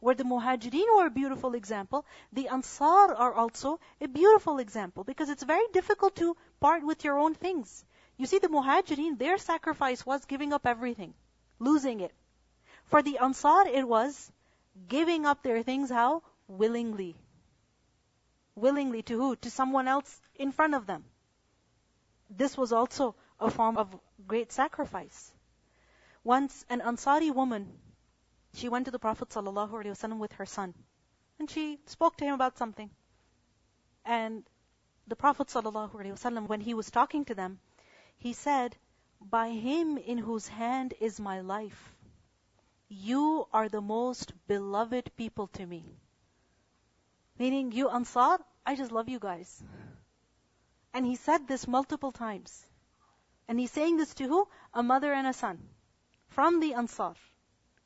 Where 0.01 0.15
the 0.15 0.25
Muhajirin 0.25 0.97
were 0.97 1.07
a 1.07 1.11
beautiful 1.11 1.55
example, 1.55 2.05
the 2.33 2.49
Ansar 2.49 3.15
are 3.15 3.35
also 3.35 3.81
a 4.01 4.09
beautiful 4.09 4.59
example. 4.59 5.05
Because 5.05 5.29
it's 5.29 5.43
very 5.43 5.67
difficult 5.73 6.17
to 6.17 6.37
part 6.61 6.85
with 6.85 7.05
your 7.05 7.19
own 7.19 7.35
things. 7.35 7.85
You 8.17 8.27
see, 8.27 8.39
the 8.39 8.49
Muhajirin, 8.49 9.19
their 9.19 9.39
sacrifice 9.39 10.05
was 10.05 10.25
giving 10.25 10.53
up 10.53 10.67
everything, 10.67 11.15
losing 11.59 12.01
it. 12.01 12.13
For 12.87 13.03
the 13.03 13.19
Ansar, 13.19 13.67
it 13.67 13.87
was 13.87 14.31
giving 14.89 15.27
up 15.27 15.43
their 15.43 15.63
things 15.63 15.91
how? 15.91 16.23
Willingly. 16.49 17.17
Willingly 18.55 19.03
to 19.03 19.19
who? 19.19 19.37
To 19.37 19.51
someone 19.51 19.89
else 19.89 20.21
in 20.35 20.53
front 20.53 20.75
of 20.75 20.87
them. 20.87 21.05
This 22.31 22.57
was 22.57 22.73
also 22.73 23.15
a 23.39 23.51
form 23.51 23.77
of 23.77 23.95
great 24.27 24.53
sacrifice. 24.53 25.33
Once 26.25 26.65
an 26.69 26.81
Ansari 26.81 27.33
woman, 27.33 27.79
she 28.57 28.71
went 28.71 28.87
to 28.87 28.91
the 28.91 28.99
Prophet 28.99 29.29
ﷺ 29.29 30.19
with 30.19 30.33
her 30.33 30.47
son. 30.47 30.73
And 31.39 31.51
she 31.51 31.79
spoke 31.85 32.17
to 32.17 32.25
him 32.25 32.35
about 32.35 32.57
something. 32.57 32.91
And 34.05 34.49
the 35.07 35.17
Prophet 35.17 35.49
ﷺ, 35.49 36.49
when 36.49 36.61
he 36.63 36.73
was 36.73 36.91
talking 36.91 37.27
to 37.27 37.35
them, 37.35 37.61
he 38.17 38.33
said, 38.33 38.77
By 39.21 39.51
him 39.51 39.99
in 39.99 40.17
whose 40.17 40.49
hand 40.49 40.95
is 41.01 41.21
my 41.21 41.41
life, 41.43 41.95
you 42.89 43.47
are 43.53 43.69
the 43.69 43.83
most 43.83 44.33
beloved 44.47 45.15
people 45.17 45.49
to 45.49 45.67
me. 45.67 45.85
Meaning, 47.39 47.73
you 47.73 47.91
Ansar, 47.91 48.39
I 48.65 48.75
just 48.75 48.91
love 48.91 49.11
you 49.11 49.19
guys. 49.19 49.63
And 50.95 51.05
he 51.05 51.17
said 51.17 51.47
this 51.47 51.69
multiple 51.69 52.13
times. 52.13 52.65
And 53.49 53.61
he's 53.61 53.71
saying 53.71 53.99
this 53.99 54.15
to 54.15 54.25
who? 54.25 54.49
A 54.73 54.83
mother 54.83 55.13
and 55.13 55.27
a 55.27 55.35
son. 55.35 55.69
From 56.29 56.61
the 56.61 56.73
Ansar. 56.73 57.15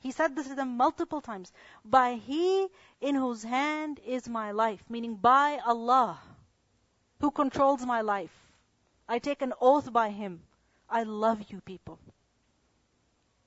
He 0.00 0.11
said 0.12 0.35
this 0.35 0.49
to 0.49 0.54
them 0.54 0.76
multiple 0.76 1.21
times. 1.21 1.52
By 1.85 2.14
He 2.14 2.69
in 3.00 3.14
whose 3.14 3.42
hand 3.42 4.00
is 4.04 4.28
my 4.28 4.50
life. 4.50 4.83
Meaning 4.88 5.16
by 5.16 5.59
Allah, 5.64 6.19
who 7.21 7.30
controls 7.30 7.85
my 7.85 8.00
life. 8.00 8.35
I 9.09 9.19
take 9.19 9.42
an 9.42 9.52
oath 9.61 9.92
by 9.92 10.11
Him. 10.11 10.40
I 10.88 11.02
love 11.02 11.45
you 11.50 11.61
people. 11.61 11.99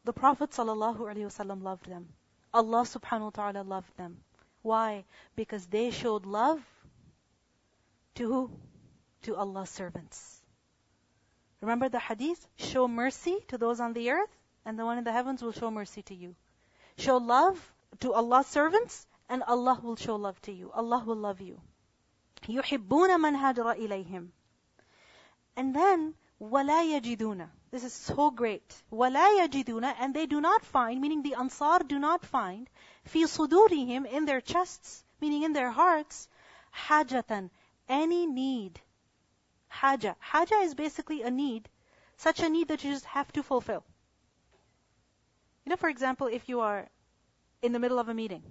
The 0.06 0.14
Prophet 0.14 0.52
ﷺ 0.52 1.64
loved 1.64 1.88
them. 1.88 2.10
Allah 2.54 2.84
subhanahu 2.84 3.22
wa 3.22 3.30
ta'ala 3.30 3.64
loved 3.64 3.98
them. 3.98 4.18
Why? 4.62 5.06
Because 5.36 5.66
they 5.66 5.90
showed 5.92 6.26
love 6.26 6.62
to 8.16 8.28
who? 8.28 8.52
To 9.24 9.36
Allah's 9.36 9.70
servants. 9.70 10.42
Remember 11.62 11.90
the 11.90 12.00
hadith? 12.00 12.46
Show 12.58 12.88
mercy 12.88 13.40
to 13.48 13.58
those 13.58 13.80
on 13.80 13.94
the 13.94 14.12
earth, 14.12 14.30
and 14.66 14.78
the 14.78 14.86
one 14.86 14.98
in 14.98 15.04
the 15.04 15.12
heavens 15.12 15.42
will 15.42 15.52
show 15.52 15.72
mercy 15.72 16.02
to 16.04 16.14
you. 16.14 16.36
Show 16.97 17.17
love 17.17 17.75
to 18.01 18.13
Allah's 18.13 18.47
servants, 18.47 19.07
and 19.29 19.43
Allah 19.43 19.79
will 19.83 19.97
show 19.97 20.17
love 20.17 20.41
to 20.43 20.53
you. 20.53 20.71
Allah 20.73 21.03
will 21.05 21.17
love 21.17 21.41
you. 21.41 21.61
يُحِبُّونَ 22.43 23.11
مَنْ 23.21 23.37
هَاجَرَ 23.37 23.79
إِلَيْهِمْ 23.79 24.29
And 25.57 25.75
then, 25.75 26.15
وَلَا 26.41 27.01
يَجِدُونَ 27.01 27.49
This 27.71 27.85
is 27.85 27.93
so 27.93 28.31
great. 28.31 28.83
وَلَا 28.93 29.47
يَجِدُونَ 29.47 29.95
And 29.99 30.15
they 30.15 30.27
do 30.27 30.41
not 30.41 30.65
find, 30.65 31.01
meaning 31.01 31.23
the 31.23 31.35
Ansar 31.35 31.81
do 31.81 31.99
not 31.99 32.25
find, 32.25 32.71
فِي 33.07 33.25
صُدُورِهِمْ 33.25 34.11
In 34.11 34.25
their 34.25 34.41
chests, 34.41 35.05
meaning 35.21 35.43
in 35.43 35.53
their 35.53 35.71
hearts, 35.71 36.29
حَاجَةً 36.75 37.51
Any 37.89 38.27
need. 38.27 38.81
Haja. 39.69 40.17
Haja 40.19 40.57
is 40.57 40.75
basically 40.75 41.23
a 41.23 41.31
need, 41.31 41.69
such 42.17 42.41
a 42.41 42.49
need 42.49 42.69
that 42.69 42.83
you 42.83 42.93
just 42.93 43.05
have 43.05 43.31
to 43.33 43.43
fulfill. 43.43 43.85
You 45.66 45.70
know, 45.70 45.78
for 45.78 45.90
example, 45.90 46.28
if 46.28 46.50
you 46.50 46.60
are 46.60 46.90
in 47.62 47.72
the 47.72 47.80
middle 47.80 48.00
of 48.00 48.10
a 48.10 48.14
meeting, 48.14 48.44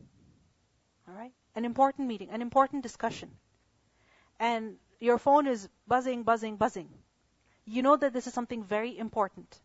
alright? 1.08 1.32
An 1.54 1.64
important 1.64 2.08
meeting, 2.08 2.30
an 2.30 2.40
important 2.40 2.82
discussion, 2.82 3.30
and 4.40 4.76
your 5.00 5.18
phone 5.18 5.46
is 5.46 5.68
buzzing, 5.86 6.22
buzzing, 6.22 6.56
buzzing. 6.56 6.88
You 7.66 7.82
know 7.82 7.96
that 7.96 8.12
this 8.12 8.26
is 8.26 8.32
something 8.32 8.64
very 8.64 8.96
important. 8.96 9.60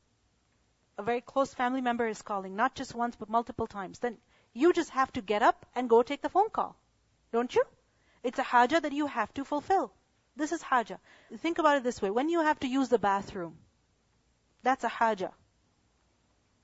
A 0.98 1.04
very 1.04 1.22
close 1.22 1.54
family 1.54 1.82
member 1.82 2.08
is 2.08 2.22
calling, 2.22 2.56
not 2.56 2.75
just 2.75 2.94
once, 2.96 3.16
but 3.16 3.30
multiple 3.30 3.68
times. 3.68 4.00
Then 4.00 4.18
you 4.54 4.74
just 4.74 4.89
have 4.89 5.13
to 5.13 5.22
get 5.22 5.44
up 5.44 5.66
and 5.75 5.89
go 5.89 6.01
take 6.01 6.22
the 6.22 6.30
phone 6.30 6.50
call. 6.50 6.75
Don't 7.32 7.54
you? 7.56 7.63
It's 8.24 8.39
a 8.39 8.44
haja 8.44 8.82
that 8.82 8.94
you 8.94 9.06
have 9.06 9.34
to 9.36 9.46
fulfill. 9.46 9.94
This 10.36 10.51
is 10.51 10.62
haja. 10.62 10.98
Think 11.38 11.60
about 11.60 11.77
it 11.77 11.84
this 11.84 12.01
way. 12.01 12.10
When 12.10 12.30
you 12.30 12.42
have 12.42 12.60
to 12.60 12.68
use 12.68 12.89
the 12.89 13.00
bathroom, 13.00 13.58
that's 14.63 14.84
a 14.84 14.89
haja. 14.89 15.30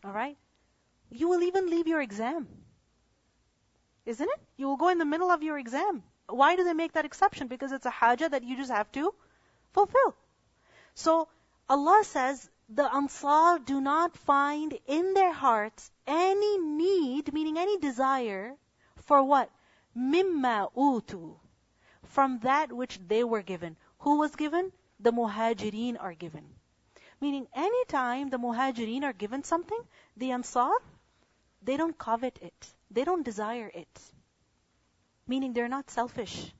Alright? 0.03 0.37
You 1.15 1.29
will 1.29 1.43
even 1.43 1.69
leave 1.69 1.87
your 1.87 2.01
exam. 2.01 2.47
Isn't 4.05 4.27
it? 4.27 4.41
You 4.57 4.67
will 4.67 4.77
go 4.77 4.89
in 4.89 4.97
the 4.97 5.05
middle 5.05 5.29
of 5.29 5.43
your 5.43 5.59
exam. 5.59 6.01
Why 6.27 6.55
do 6.55 6.63
they 6.63 6.73
make 6.73 6.93
that 6.93 7.05
exception? 7.05 7.47
Because 7.47 7.71
it's 7.71 7.85
a 7.85 7.91
haja 7.91 8.29
that 8.29 8.43
you 8.43 8.57
just 8.57 8.71
have 8.71 8.91
to 8.93 9.13
fulfill. 9.73 10.15
So 10.95 11.27
Allah 11.69 12.01
says 12.03 12.49
the 12.67 12.91
Ansar 12.93 13.59
do 13.59 13.79
not 13.79 14.17
find 14.17 14.77
in 14.87 15.13
their 15.13 15.31
hearts 15.31 15.91
any 16.07 16.57
need, 16.57 17.31
meaning 17.31 17.59
any 17.59 17.77
desire, 17.77 18.55
for 18.95 19.21
what? 19.21 19.51
Mimma 19.95 20.71
utu. 20.75 21.35
From 22.03 22.39
that 22.39 22.73
which 22.73 22.99
they 23.07 23.23
were 23.23 23.43
given. 23.43 23.77
Who 23.99 24.17
was 24.17 24.35
given? 24.35 24.71
The 24.99 25.11
muhajirin 25.11 25.97
are 25.99 26.13
given. 26.13 26.45
Meaning 27.21 27.47
anytime 27.53 28.29
the 28.31 28.39
muhajirin 28.39 29.03
are 29.03 29.13
given 29.13 29.43
something, 29.43 29.79
the 30.17 30.31
Ansar, 30.31 30.71
they 31.63 31.77
don't 31.77 31.97
covet 31.97 32.39
it. 32.41 32.73
They 32.91 33.03
don't 33.03 33.23
desire 33.23 33.71
it. 33.73 34.11
Meaning 35.27 35.53
they're 35.53 35.69
not 35.69 35.89
selfish. 35.89 36.53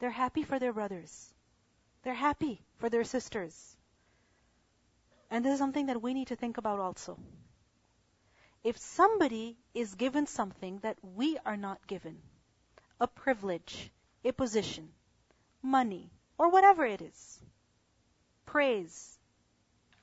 They're 0.00 0.10
happy 0.10 0.42
for 0.42 0.58
their 0.58 0.72
brothers. 0.72 1.34
They're 2.02 2.14
happy 2.14 2.62
for 2.78 2.88
their 2.88 3.04
sisters. 3.04 3.76
And 5.30 5.44
this 5.44 5.52
is 5.52 5.58
something 5.58 5.86
that 5.86 6.00
we 6.00 6.14
need 6.14 6.28
to 6.28 6.36
think 6.36 6.56
about 6.56 6.80
also. 6.80 7.18
If 8.64 8.78
somebody 8.78 9.58
is 9.74 9.94
given 9.94 10.26
something 10.26 10.78
that 10.78 10.96
we 11.02 11.38
are 11.44 11.56
not 11.56 11.86
given, 11.86 12.22
a 13.00 13.06
privilege, 13.06 13.90
a 14.24 14.32
position, 14.32 14.88
money, 15.62 16.10
or 16.38 16.48
whatever 16.48 16.84
it 16.84 17.02
is, 17.02 17.40
praise, 18.46 19.18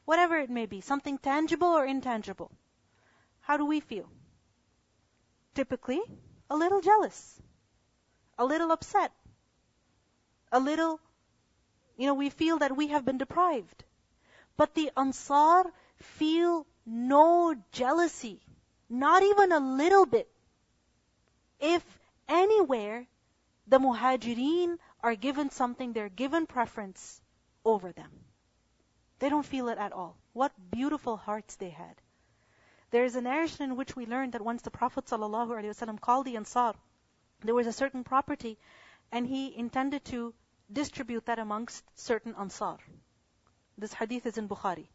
whatever 0.06 0.38
it 0.38 0.50
may 0.50 0.68
be, 0.68 0.82
something 0.82 1.18
tangible 1.18 1.68
or 1.68 1.86
intangible, 1.86 2.52
how 3.42 3.58
do 3.58 3.66
we 3.66 3.80
feel? 3.80 4.10
Typically, 5.56 6.02
a 6.50 6.56
little 6.56 6.82
jealous 6.82 7.42
a 8.38 8.46
little 8.46 8.72
upset, 8.72 9.12
a 10.52 10.60
little, 10.60 11.00
you 11.98 12.06
know, 12.06 12.14
we 12.14 12.30
feel 12.30 12.60
that 12.60 12.76
we 12.76 12.88
have 12.88 13.06
been 13.06 13.18
deprived. 13.18 13.84
But 14.58 14.74
the 14.74 14.92
Ansar 14.98 15.72
feel 15.98 16.66
no 16.86 17.56
jealousy, 17.72 18.42
not 18.90 19.24
even 19.24 19.52
a 19.52 19.60
little 19.60 20.06
bit. 20.06 20.30
If 21.60 21.84
anywhere 22.28 23.08
the 23.68 23.80
Muhajirin 23.80 24.78
are 25.02 25.16
given 25.16 25.50
something, 25.50 25.94
they're 25.94 26.10
given 26.10 26.46
preference 26.46 27.22
over 27.64 27.92
them. 27.92 28.12
They 29.20 29.30
don't 29.30 29.46
feel 29.46 29.70
it 29.70 29.78
at 29.78 29.94
all. 29.94 30.18
What 30.34 30.52
beautiful 30.72 31.16
hearts 31.16 31.56
they 31.56 31.70
had. 31.70 31.96
There 32.96 33.04
is 33.04 33.18
a 33.18 33.22
narration 33.22 33.66
in 33.66 33.76
which 33.76 33.98
we 33.98 34.06
learn 34.06 34.32
that 34.32 34.42
once 34.42 34.62
the 34.62 34.72
Prophet 34.72 35.04
ﷺ 35.08 36.00
called 36.00 36.26
the 36.26 36.38
Ansar, 36.38 36.76
there 37.42 37.54
was 37.54 37.68
a 37.68 37.74
certain 37.74 38.06
property, 38.06 38.58
and 39.12 39.28
he 39.28 39.54
intended 39.54 40.06
to 40.06 40.34
distribute 40.72 41.26
that 41.26 41.38
amongst 41.38 41.84
certain 42.00 42.34
Ansar. 42.36 42.78
This 43.78 43.92
hadith 43.92 44.26
is 44.26 44.38
in 44.38 44.48
Bukhari. 44.48 44.88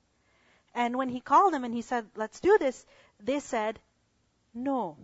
And 0.74 0.96
when 0.96 1.10
he 1.10 1.20
called 1.20 1.52
them 1.52 1.62
and 1.62 1.74
he 1.74 1.82
said, 1.82 2.06
let's 2.16 2.40
do 2.40 2.56
this, 2.56 2.86
they 3.22 3.38
said, 3.38 3.78
no, 4.54 4.96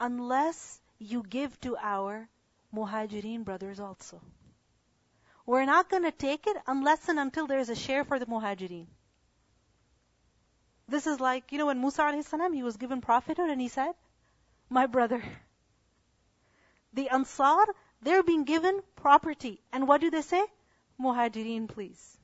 unless 0.00 0.80
you 0.98 1.22
give 1.22 1.60
to 1.60 1.76
our 1.76 2.28
muhajirin 2.74 3.44
brothers 3.44 3.78
also. 3.78 4.20
We're 5.46 5.66
not 5.66 5.88
going 5.88 6.02
to 6.02 6.10
take 6.10 6.48
it 6.48 6.56
unless 6.66 7.08
and 7.08 7.20
until 7.20 7.46
there's 7.46 7.68
a 7.68 7.76
share 7.76 8.02
for 8.02 8.18
the 8.18 8.26
muhajirin. 8.26 8.88
This 10.87 11.05
is 11.05 11.19
like, 11.19 11.51
you 11.51 11.57
know, 11.57 11.67
when 11.67 11.79
Musa 11.81 12.01
alayhi 12.01 12.23
salam, 12.23 12.53
he 12.53 12.63
was 12.63 12.77
given 12.77 13.01
prophethood 13.01 13.49
and 13.49 13.61
he 13.61 13.67
said, 13.67 13.93
my 14.69 14.85
brother. 14.85 15.23
The 16.93 17.09
Ansar, 17.09 17.65
they're 18.01 18.23
being 18.23 18.43
given 18.43 18.81
property. 18.95 19.61
And 19.71 19.87
what 19.87 20.01
do 20.01 20.09
they 20.09 20.21
say? 20.21 20.43
Muhajirin, 20.99 21.67
please. 21.67 22.17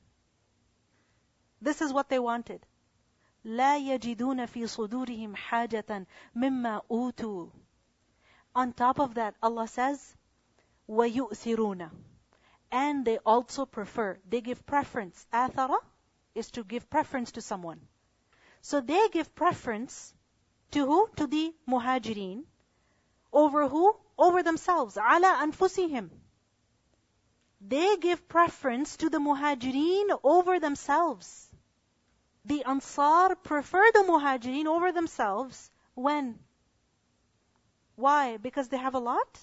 This 1.60 1.80
is 1.80 1.92
what 1.92 2.08
they 2.08 2.18
wanted. 2.18 2.64
لا 3.44 3.78
يجدون 3.78 4.46
في 4.46 4.66
صدورهم 4.66 5.36
حاجة 5.36 6.06
مما 6.34 6.82
أوتوا. 6.90 7.50
On 8.56 8.72
top 8.72 8.98
of 8.98 9.14
that, 9.14 9.34
Allah 9.42 9.68
says, 9.68 10.16
وَيُؤْثِرُونَ 10.88 11.90
And 12.72 13.04
they 13.04 13.18
also 13.18 13.66
prefer, 13.66 14.18
they 14.28 14.40
give 14.40 14.66
preference. 14.66 15.26
Athara 15.32 15.78
is 16.34 16.50
to 16.52 16.64
give 16.64 16.90
preference 16.90 17.32
to 17.32 17.40
someone. 17.40 17.80
So 18.62 18.80
they 18.80 19.08
give 19.10 19.34
preference 19.34 20.14
to 20.72 20.86
who? 20.86 21.08
To 21.16 21.26
the 21.26 21.54
muhajirin. 21.68 22.44
Over 23.32 23.68
who? 23.68 23.96
Over 24.18 24.42
themselves. 24.42 24.96
Ala 24.96 25.38
anfusihim. 25.42 26.10
They 27.60 27.96
give 27.96 28.28
preference 28.28 28.96
to 28.98 29.10
the 29.10 29.18
muhajirin 29.18 30.18
over 30.24 30.58
themselves. 30.58 31.50
The 32.46 32.62
Ansar 32.62 33.34
prefer 33.34 33.90
the 33.92 34.04
Muhajirin 34.04 34.66
over 34.66 34.92
themselves 34.92 35.68
when? 35.94 36.38
Why? 37.96 38.36
Because 38.36 38.68
they 38.68 38.76
have 38.76 38.94
a 38.94 39.00
lot? 39.00 39.40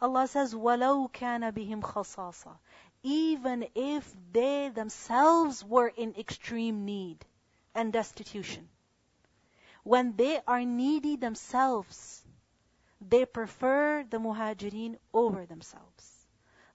Allah 0.00 0.26
says, 0.26 0.54
وَلَوْ 0.54 1.08
كَانَ 1.12 1.52
بِهِمْ 1.52 1.82
خَصَاصًا 1.82 2.58
Even 3.04 3.68
if 3.76 4.12
they 4.32 4.70
themselves 4.70 5.64
were 5.64 5.86
in 5.86 6.16
extreme 6.16 6.84
need 6.84 7.24
and 7.73 7.93
destitution. 7.93 8.69
When 9.83 10.15
they 10.15 10.39
are 10.47 10.63
needy 10.63 11.15
themselves, 11.15 12.23
they 12.99 13.25
prefer 13.25 14.05
the 14.09 14.17
muhajirin 14.17 14.97
over 15.13 15.45
themselves. 15.45 16.27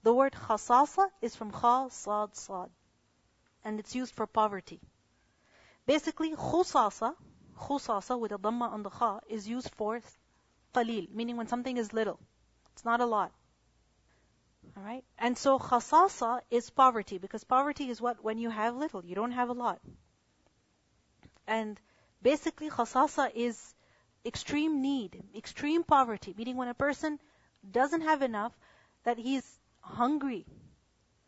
The 0.03 0.13
word 0.13 0.33
khasasa 0.33 1.09
is 1.21 1.35
from 1.35 1.51
kha, 1.51 1.89
sad, 1.89 2.69
and 3.63 3.79
it's 3.79 3.95
used 3.95 4.13
for 4.13 4.27
poverty. 4.27 4.79
Basically, 5.85 6.35
khusasa, 6.35 7.15
khusasa 7.57 8.19
with 8.19 8.31
a 8.31 8.37
dhamma 8.37 8.71
on 8.71 8.83
the 8.83 8.89
kha, 8.89 9.21
is 9.27 9.47
used 9.47 9.73
for 9.75 10.01
qalil, 10.73 11.09
meaning 11.13 11.37
when 11.37 11.47
something 11.47 11.77
is 11.77 11.93
little. 11.93 12.19
It's 12.73 12.83
not 12.85 12.99
a 12.99 13.05
lot. 13.05 13.31
Alright? 14.77 15.05
And 15.17 15.37
so 15.37 15.57
khasasa 15.59 16.41
is 16.51 16.69
poverty, 16.69 17.17
because 17.17 17.43
poverty 17.45 17.89
is 17.89 18.01
what? 18.01 18.23
When 18.23 18.37
you 18.37 18.49
have 18.49 18.75
little, 18.75 19.05
you 19.05 19.15
don't 19.15 19.31
have 19.31 19.49
a 19.49 19.53
lot. 19.53 19.79
And 21.46 21.80
basically 22.22 22.70
khasasa 22.70 23.30
is 23.34 23.74
extreme 24.24 24.80
need, 24.82 25.22
extreme 25.34 25.84
poverty, 25.84 26.34
meaning 26.36 26.56
when 26.56 26.68
a 26.68 26.74
person 26.74 27.20
doesn't 27.70 28.02
have 28.02 28.22
enough, 28.22 28.52
that 29.04 29.18
he's 29.18 29.58
hungry, 29.80 30.46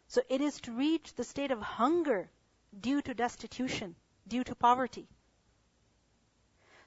so 0.06 0.22
it 0.28 0.40
is 0.40 0.60
to 0.60 0.72
reach 0.72 1.14
the 1.14 1.24
state 1.24 1.50
of 1.50 1.60
hunger 1.60 2.30
due 2.78 3.02
to 3.02 3.14
destitution, 3.14 3.96
due 4.28 4.44
to 4.44 4.54
poverty. 4.54 5.08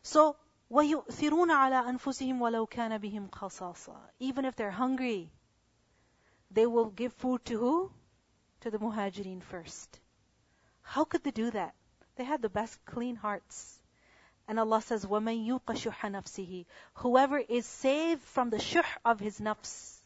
So, 0.01 0.37
وَيُؤْثِرُونَ 0.71 1.49
عَلَىٰ 1.49 1.85
أَنفُسِهِمْ 1.87 2.39
وَلَوْ 2.39 2.69
كَانَ 2.69 2.97
بِهِمْ 2.99 3.29
خَصَاصًا 3.29 3.97
Even 4.19 4.45
if 4.45 4.55
they're 4.55 4.71
hungry, 4.71 5.31
they 6.51 6.65
will 6.65 6.89
give 6.89 7.13
food 7.13 7.43
to 7.45 7.57
who? 7.57 7.91
To 8.61 8.71
the 8.71 8.79
muhajirin 8.79 9.43
first. 9.43 9.99
How 10.81 11.03
could 11.03 11.23
they 11.23 11.31
do 11.31 11.51
that? 11.51 11.75
They 12.15 12.23
had 12.23 12.41
the 12.41 12.49
best 12.49 12.83
clean 12.85 13.15
hearts. 13.15 13.79
And 14.47 14.59
Allah 14.59 14.81
says, 14.81 15.05
وَمَن 15.05 15.45
يُوقَ 15.45 15.65
شُحَّ 15.65 16.11
نَفْسِهِ 16.11 16.65
Whoever 16.95 17.37
is 17.37 17.65
saved 17.65 18.23
from 18.23 18.49
the 18.49 18.59
shuh 18.59 18.83
of 19.03 19.19
his 19.19 19.39
nafs, 19.39 20.01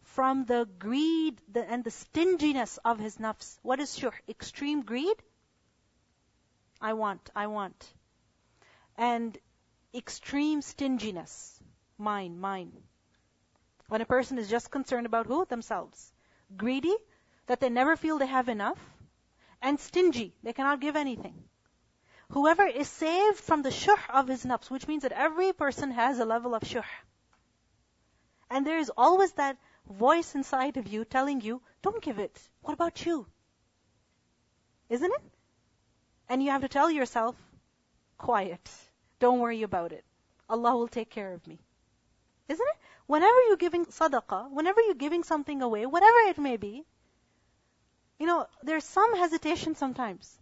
from 0.00 0.44
the 0.44 0.68
greed 0.78 1.40
and 1.54 1.82
the 1.82 1.90
stinginess 1.90 2.78
of 2.84 2.98
his 2.98 3.16
nafs. 3.16 3.58
What 3.62 3.80
is 3.80 3.98
shuh? 3.98 4.12
Extreme 4.28 4.82
greed? 4.82 5.16
I 6.80 6.92
want, 6.92 7.30
I 7.34 7.46
want. 7.46 7.94
And 8.96 9.36
extreme 9.94 10.62
stinginess. 10.62 11.60
Mine, 11.98 12.38
mine. 12.38 12.72
When 13.88 14.00
a 14.00 14.06
person 14.06 14.38
is 14.38 14.48
just 14.48 14.70
concerned 14.70 15.06
about 15.06 15.26
who? 15.26 15.44
Themselves. 15.44 16.12
Greedy, 16.56 16.96
that 17.46 17.60
they 17.60 17.68
never 17.68 17.96
feel 17.96 18.18
they 18.18 18.26
have 18.26 18.48
enough. 18.48 18.78
And 19.61 19.79
stingy, 19.79 20.35
they 20.43 20.53
cannot 20.53 20.79
give 20.79 20.95
anything. 20.95 21.43
Whoever 22.29 22.65
is 22.65 22.87
saved 22.87 23.37
from 23.37 23.61
the 23.61 23.71
shuh 23.71 23.97
of 24.09 24.27
his 24.27 24.45
nafs, 24.45 24.69
which 24.69 24.87
means 24.87 25.03
that 25.03 25.11
every 25.13 25.53
person 25.53 25.91
has 25.91 26.19
a 26.19 26.25
level 26.25 26.53
of 26.53 26.63
shuh. 26.67 26.83
And 28.49 28.65
there 28.65 28.79
is 28.79 28.91
always 28.97 29.31
that 29.33 29.57
voice 29.89 30.35
inside 30.35 30.77
of 30.77 30.87
you 30.87 31.05
telling 31.05 31.41
you, 31.41 31.61
don't 31.81 32.01
give 32.01 32.19
it. 32.19 32.37
What 32.61 32.73
about 32.73 33.05
you? 33.05 33.27
Isn't 34.89 35.11
it? 35.11 35.21
And 36.29 36.43
you 36.43 36.51
have 36.51 36.61
to 36.61 36.67
tell 36.67 36.91
yourself, 36.91 37.35
quiet. 38.17 38.69
Don't 39.19 39.39
worry 39.39 39.63
about 39.63 39.91
it. 39.91 40.05
Allah 40.49 40.75
will 40.75 40.87
take 40.87 41.09
care 41.09 41.33
of 41.33 41.45
me. 41.47 41.59
Isn't 42.47 42.65
it? 42.65 42.77
Whenever 43.05 43.41
you're 43.47 43.57
giving 43.57 43.85
sadaqah, 43.85 44.51
whenever 44.51 44.81
you're 44.81 44.95
giving 44.95 45.23
something 45.23 45.61
away, 45.61 45.85
whatever 45.85 46.17
it 46.27 46.37
may 46.37 46.57
be, 46.57 46.85
you 48.18 48.26
know, 48.26 48.46
there's 48.62 48.84
some 48.84 49.16
hesitation 49.16 49.74
sometimes. 49.74 50.38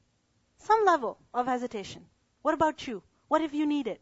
Some 0.59 0.85
level 0.85 1.19
of 1.33 1.47
hesitation. 1.47 2.05
What 2.43 2.55
about 2.55 2.87
you? 2.87 3.03
What 3.29 3.43
if 3.43 3.55
you 3.55 3.67
need 3.67 3.87
it? 3.87 4.01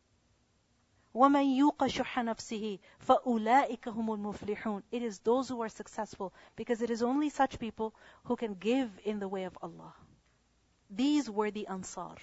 وَمَن 1.14 1.56
يُوقَ 1.56 1.78
شُحَّ 1.78 2.22
نَفْسِهِ 2.22 2.78
فَأُولَٰئِكَ 3.06 3.80
هُمُ 3.80 4.08
الْمُفْلِحُونَ 4.08 4.82
It 4.90 5.02
is 5.02 5.20
those 5.20 5.48
who 5.48 5.62
are 5.62 5.68
successful, 5.68 6.32
because 6.56 6.82
it 6.82 6.90
is 6.90 7.02
only 7.02 7.28
such 7.28 7.58
people 7.58 7.94
who 8.24 8.36
can 8.36 8.54
give 8.54 8.90
in 9.04 9.18
the 9.18 9.28
way 9.28 9.44
of 9.44 9.56
Allah. 9.62 9.94
These 10.90 11.30
were 11.30 11.50
the 11.50 11.66
Ansar. 11.66 12.16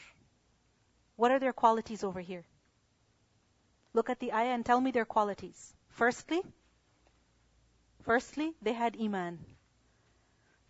What 1.15 1.31
are 1.31 1.39
their 1.39 1.53
qualities 1.53 2.03
over 2.03 2.19
here? 2.19 2.45
Look 3.93 4.09
at 4.09 4.19
the 4.19 4.33
ayah 4.33 4.53
and 4.53 4.65
tell 4.65 4.81
me 4.81 4.91
their 4.91 5.05
qualities. 5.05 5.73
Firstly, 5.87 6.41
firstly, 8.03 8.53
they 8.61 8.73
had 8.73 8.97
iman. 8.99 9.39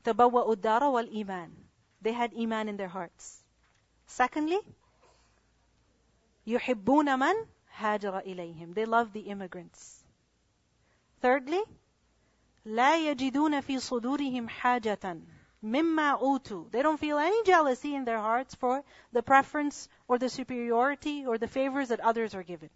تَبَوَّأُ 0.04 0.56
الدَّارَ 0.56 0.82
وَالْإِيمَانِ 0.82 1.52
They 2.02 2.14
had 2.14 2.34
iman 2.34 2.70
in 2.70 2.78
their 2.78 2.88
hearts. 2.88 3.44
Secondly, 4.08 4.60
يُحِبُّونَ 6.48 7.20
مَنْ 7.20 7.48
هاجر 7.78 8.22
إليهم. 8.26 8.74
They 8.74 8.86
love 8.86 9.12
the 9.14 9.22
immigrants. 9.22 10.04
Thirdly, 11.22 11.64
لا 12.66 12.98
يجدون 12.98 13.62
في 13.62 13.80
صدورهم 13.80 14.48
حاجة 14.48 15.22
مما 15.64 16.20
أوتوا. 16.20 16.72
They 16.72 16.82
don't 16.82 17.00
feel 17.00 17.18
any 17.18 17.44
jealousy 17.44 17.96
in 17.96 18.06
their 18.06 18.20
hearts 18.20 18.56
for 18.56 18.84
the 19.12 19.24
preference 19.24 19.90
or 20.08 20.18
the 20.18 20.30
superiority 20.30 21.26
or 21.26 21.38
the 21.38 21.48
favors 21.48 21.90
that 21.90 22.00
others 22.00 22.36
are 22.36 22.44
given. 22.44 22.70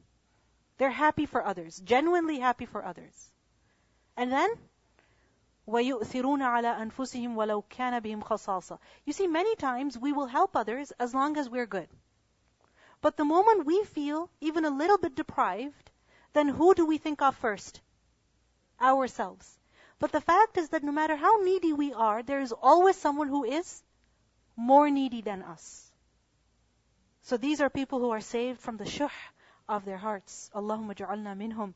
They're 0.77 0.89
happy 0.89 1.25
for 1.25 1.45
others, 1.45 1.79
genuinely 1.79 2.39
happy 2.39 2.65
for 2.65 2.83
others. 2.83 3.31
And 4.17 4.31
then, 4.31 4.49
وَيُؤْثِرُونَ 5.67 6.41
عَلَىٰ 6.41 6.91
أَنفُسِهِمْ 6.91 7.35
وَلَوْ 7.35 7.63
كَانَ 7.69 8.01
بِهِمْ 8.01 8.23
خَصَاصًا 8.23 8.79
You 9.05 9.13
see, 9.13 9.27
many 9.27 9.55
times 9.55 9.97
we 9.97 10.11
will 10.11 10.25
help 10.25 10.55
others 10.55 10.91
as 10.99 11.13
long 11.13 11.37
as 11.37 11.49
we're 11.49 11.67
good. 11.67 11.87
But 13.01 13.17
the 13.17 13.25
moment 13.25 13.65
we 13.65 13.83
feel 13.85 14.29
even 14.41 14.65
a 14.65 14.69
little 14.69 14.97
bit 14.97 15.15
deprived, 15.15 15.91
then 16.33 16.49
who 16.49 16.73
do 16.73 16.85
we 16.85 16.97
think 16.97 17.21
of 17.21 17.35
first? 17.35 17.81
Ourselves. 18.81 19.59
But 19.99 20.11
the 20.11 20.21
fact 20.21 20.57
is 20.57 20.69
that 20.69 20.83
no 20.83 20.91
matter 20.91 21.15
how 21.15 21.37
needy 21.37 21.73
we 21.73 21.93
are, 21.93 22.23
there 22.23 22.41
is 22.41 22.51
always 22.51 22.95
someone 22.95 23.27
who 23.27 23.43
is 23.43 23.83
more 24.55 24.89
needy 24.89 25.21
than 25.21 25.43
us. 25.43 25.91
So 27.23 27.37
these 27.37 27.61
are 27.61 27.69
people 27.69 27.99
who 27.99 28.09
are 28.09 28.21
saved 28.21 28.59
from 28.59 28.77
the 28.77 28.85
shuh 28.85 29.11
of 29.67 29.85
their 29.85 29.97
hearts. 29.97 30.49
Allahumma 30.55 30.95
ja'alna 30.95 31.37
minhum. 31.37 31.73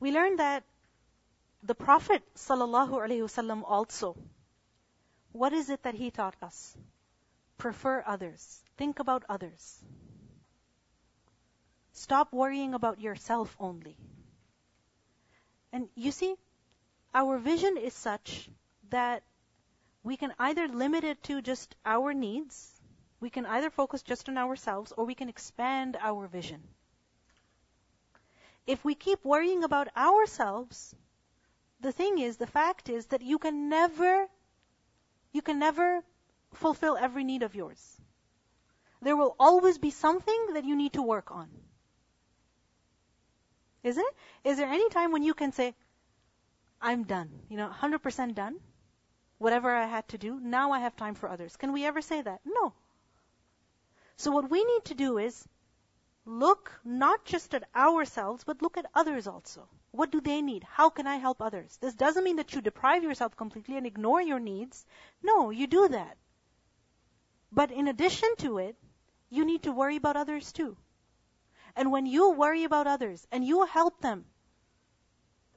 We 0.00 0.12
learn 0.12 0.36
that 0.36 0.64
the 1.65 1.75
Prophet 1.75 2.21
wasallam 2.35 3.63
also 3.65 4.17
What 5.31 5.53
is 5.53 5.69
it 5.69 5.83
that 5.83 5.95
he 5.95 6.11
taught 6.11 6.35
us? 6.41 6.77
Prefer 7.57 8.03
others. 8.05 8.61
Think 8.77 8.99
about 8.99 9.23
others. 9.29 9.81
Stop 11.93 12.33
worrying 12.33 12.73
about 12.73 12.99
yourself 12.99 13.55
only. 13.59 13.95
And 15.71 15.87
you 15.95 16.11
see, 16.11 16.35
our 17.13 17.37
vision 17.37 17.77
is 17.77 17.93
such 17.93 18.49
that 18.89 19.23
we 20.03 20.17
can 20.17 20.33
either 20.37 20.67
limit 20.67 21.03
it 21.03 21.23
to 21.23 21.41
just 21.41 21.75
our 21.85 22.13
needs, 22.13 22.81
we 23.21 23.29
can 23.29 23.45
either 23.45 23.69
focus 23.69 24.03
just 24.03 24.27
on 24.27 24.37
ourselves, 24.37 24.91
or 24.97 25.05
we 25.05 25.15
can 25.15 25.29
expand 25.29 25.95
our 26.01 26.27
vision. 26.27 26.61
If 28.67 28.83
we 28.83 28.95
keep 28.95 29.23
worrying 29.23 29.63
about 29.63 29.95
ourselves, 29.95 30.93
the 31.83 31.91
thing 31.91 32.17
is, 32.17 32.37
the 32.37 32.47
fact 32.47 32.89
is 32.89 33.05
that 33.07 33.21
you 33.21 33.37
can 33.37 33.69
never, 33.69 34.27
you 35.31 35.41
can 35.41 35.59
never 35.59 36.03
fulfill 36.53 36.97
every 36.97 37.23
need 37.23 37.43
of 37.43 37.55
yours. 37.55 38.01
There 39.01 39.17
will 39.17 39.35
always 39.39 39.77
be 39.77 39.91
something 39.91 40.53
that 40.53 40.63
you 40.63 40.75
need 40.75 40.93
to 40.93 41.01
work 41.01 41.29
on. 41.31 41.49
Isn't 43.83 44.05
it? 44.05 44.49
Is 44.49 44.57
there 44.57 44.69
any 44.69 44.87
time 44.89 45.11
when 45.11 45.23
you 45.23 45.33
can 45.33 45.51
say, 45.51 45.75
I'm 46.81 47.03
done, 47.03 47.29
you 47.49 47.57
know, 47.57 47.69
100% 47.69 48.33
done? 48.33 48.55
Whatever 49.39 49.75
I 49.75 49.85
had 49.85 50.07
to 50.09 50.17
do, 50.17 50.39
now 50.39 50.71
I 50.71 50.79
have 50.79 50.95
time 50.95 51.15
for 51.15 51.27
others. 51.29 51.57
Can 51.57 51.73
we 51.73 51.85
ever 51.85 52.01
say 52.01 52.21
that? 52.21 52.39
No. 52.45 52.73
So 54.15 54.31
what 54.31 54.49
we 54.49 54.63
need 54.63 54.85
to 54.85 54.95
do 54.95 55.17
is 55.17 55.45
look 56.25 56.71
not 56.85 57.25
just 57.25 57.53
at 57.53 57.67
ourselves, 57.75 58.45
but 58.45 58.61
look 58.61 58.77
at 58.77 58.85
others 58.95 59.27
also. 59.27 59.67
What 59.93 60.09
do 60.09 60.21
they 60.21 60.41
need? 60.41 60.63
How 60.63 60.89
can 60.89 61.05
I 61.05 61.17
help 61.17 61.39
others? 61.39 61.77
This 61.77 61.93
doesn't 61.93 62.23
mean 62.23 62.37
that 62.37 62.55
you 62.55 62.61
deprive 62.61 63.03
yourself 63.03 63.37
completely 63.37 63.77
and 63.77 63.85
ignore 63.85 64.19
your 64.19 64.39
needs. 64.39 64.87
No, 65.21 65.51
you 65.51 65.67
do 65.67 65.87
that. 65.87 66.17
But 67.51 67.69
in 67.69 67.87
addition 67.87 68.35
to 68.37 68.57
it, 68.57 68.75
you 69.29 69.45
need 69.45 69.61
to 69.63 69.71
worry 69.71 69.97
about 69.97 70.15
others 70.15 70.51
too. 70.51 70.75
And 71.75 71.91
when 71.91 72.07
you 72.07 72.31
worry 72.31 72.63
about 72.63 72.87
others 72.87 73.27
and 73.31 73.45
you 73.45 73.65
help 73.65 74.01
them 74.01 74.25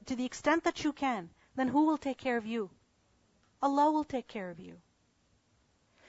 to 0.05 0.15
the 0.15 0.27
extent 0.27 0.65
that 0.65 0.85
you 0.85 0.93
can, 0.93 1.31
then 1.55 1.69
who 1.69 1.87
will 1.87 1.97
take 1.97 2.19
care 2.19 2.37
of 2.37 2.45
you? 2.45 2.69
Allah 3.63 3.91
will 3.91 4.05
take 4.05 4.29
care 4.29 4.51
of 4.51 4.61
you. 4.61 4.77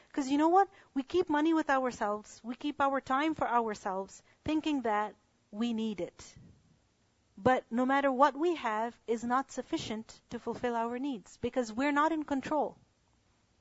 Because 0.10 0.30
you 0.30 0.38
know 0.38 0.50
what? 0.50 0.68
We 0.94 1.04
keep 1.04 1.30
money 1.30 1.54
with 1.54 1.70
ourselves, 1.70 2.42
we 2.44 2.56
keep 2.56 2.82
our 2.82 3.00
time 3.00 3.36
for 3.36 3.48
ourselves, 3.48 4.22
thinking 4.44 4.82
that 4.82 5.16
we 5.50 5.72
need 5.72 6.02
it. 6.02 6.36
But 7.38 7.64
no 7.70 7.86
matter 7.86 8.12
what 8.12 8.36
we 8.36 8.56
have 8.56 9.00
is 9.06 9.24
not 9.24 9.52
sufficient 9.52 10.22
to 10.32 10.40
fulfill 10.40 10.76
our 10.76 10.98
needs 10.98 11.38
because 11.42 11.72
we're 11.72 11.92
not 11.92 12.12
in 12.12 12.24
control. 12.24 12.78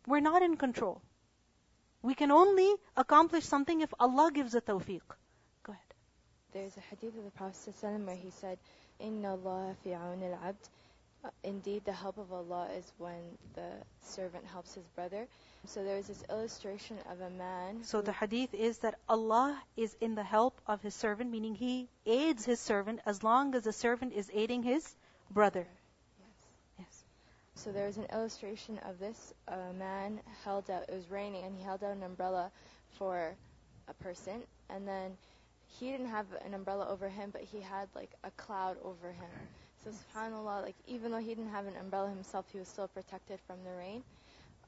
We're 0.06 0.20
not 0.20 0.42
in 0.42 0.56
control. 0.56 1.02
We 2.02 2.14
can 2.14 2.30
only 2.30 2.74
accomplish 2.96 3.44
something 3.44 3.80
if 3.80 3.92
Allah 4.00 4.30
gives 4.32 4.54
a 4.54 4.60
tawfiq. 4.60 5.02
Go 5.62 5.72
ahead. 5.72 5.94
There's 6.52 6.76
a 6.76 6.80
hadith 6.80 7.18
of 7.18 7.24
the 7.24 7.30
Prophet 7.32 7.74
where 7.82 8.16
he 8.16 8.30
said, 8.30 8.58
Inna 8.98 9.32
Allah 9.32 9.74
fi 9.82 9.92
al-abd. 9.92 10.64
Uh, 10.64 10.85
indeed, 11.44 11.84
the 11.84 11.92
help 11.92 12.18
of 12.18 12.32
Allah 12.32 12.68
is 12.76 12.92
when 12.98 13.38
the 13.54 13.70
servant 14.00 14.44
helps 14.46 14.74
his 14.74 14.86
brother. 14.88 15.26
So 15.66 15.82
there's 15.82 16.06
this 16.06 16.22
illustration 16.30 16.98
of 17.10 17.20
a 17.20 17.30
man. 17.30 17.82
So 17.82 18.00
the 18.00 18.12
hadith 18.12 18.54
is 18.54 18.78
that 18.78 18.98
Allah 19.08 19.60
is 19.76 19.96
in 20.00 20.14
the 20.14 20.22
help 20.22 20.60
of 20.66 20.80
his 20.82 20.94
servant, 20.94 21.30
meaning 21.30 21.54
he 21.54 21.88
aids 22.06 22.44
his 22.44 22.60
servant 22.60 23.00
as 23.04 23.22
long 23.22 23.54
as 23.54 23.64
the 23.64 23.72
servant 23.72 24.12
is 24.12 24.30
aiding 24.32 24.62
his 24.62 24.94
brother. 25.30 25.66
Yes. 26.18 26.28
Yes. 26.78 27.04
So 27.54 27.72
there's 27.72 27.96
an 27.96 28.06
illustration 28.12 28.78
of 28.88 28.98
this. 28.98 29.34
A 29.48 29.72
man 29.78 30.20
held 30.44 30.70
out, 30.70 30.84
it 30.88 30.94
was 30.94 31.10
raining, 31.10 31.44
and 31.44 31.56
he 31.56 31.64
held 31.64 31.82
out 31.82 31.96
an 31.96 32.02
umbrella 32.02 32.50
for 32.98 33.34
a 33.88 33.94
person, 33.94 34.42
and 34.70 34.86
then 34.86 35.16
he 35.66 35.90
didn't 35.90 36.08
have 36.08 36.26
an 36.44 36.54
umbrella 36.54 36.88
over 36.88 37.08
him, 37.08 37.30
but 37.32 37.42
he 37.42 37.60
had 37.60 37.88
like 37.94 38.10
a 38.24 38.30
cloud 38.32 38.76
over 38.84 39.08
him. 39.08 39.30
So 39.86 39.92
subhanAllah, 39.92 40.64
like 40.64 40.74
even 40.88 41.12
though 41.12 41.18
he 41.18 41.28
didn't 41.28 41.52
have 41.52 41.66
an 41.66 41.76
umbrella 41.80 42.08
himself, 42.08 42.44
he 42.52 42.58
was 42.58 42.66
still 42.66 42.88
protected 42.88 43.38
from 43.46 43.58
the 43.64 43.70
rain. 43.78 44.02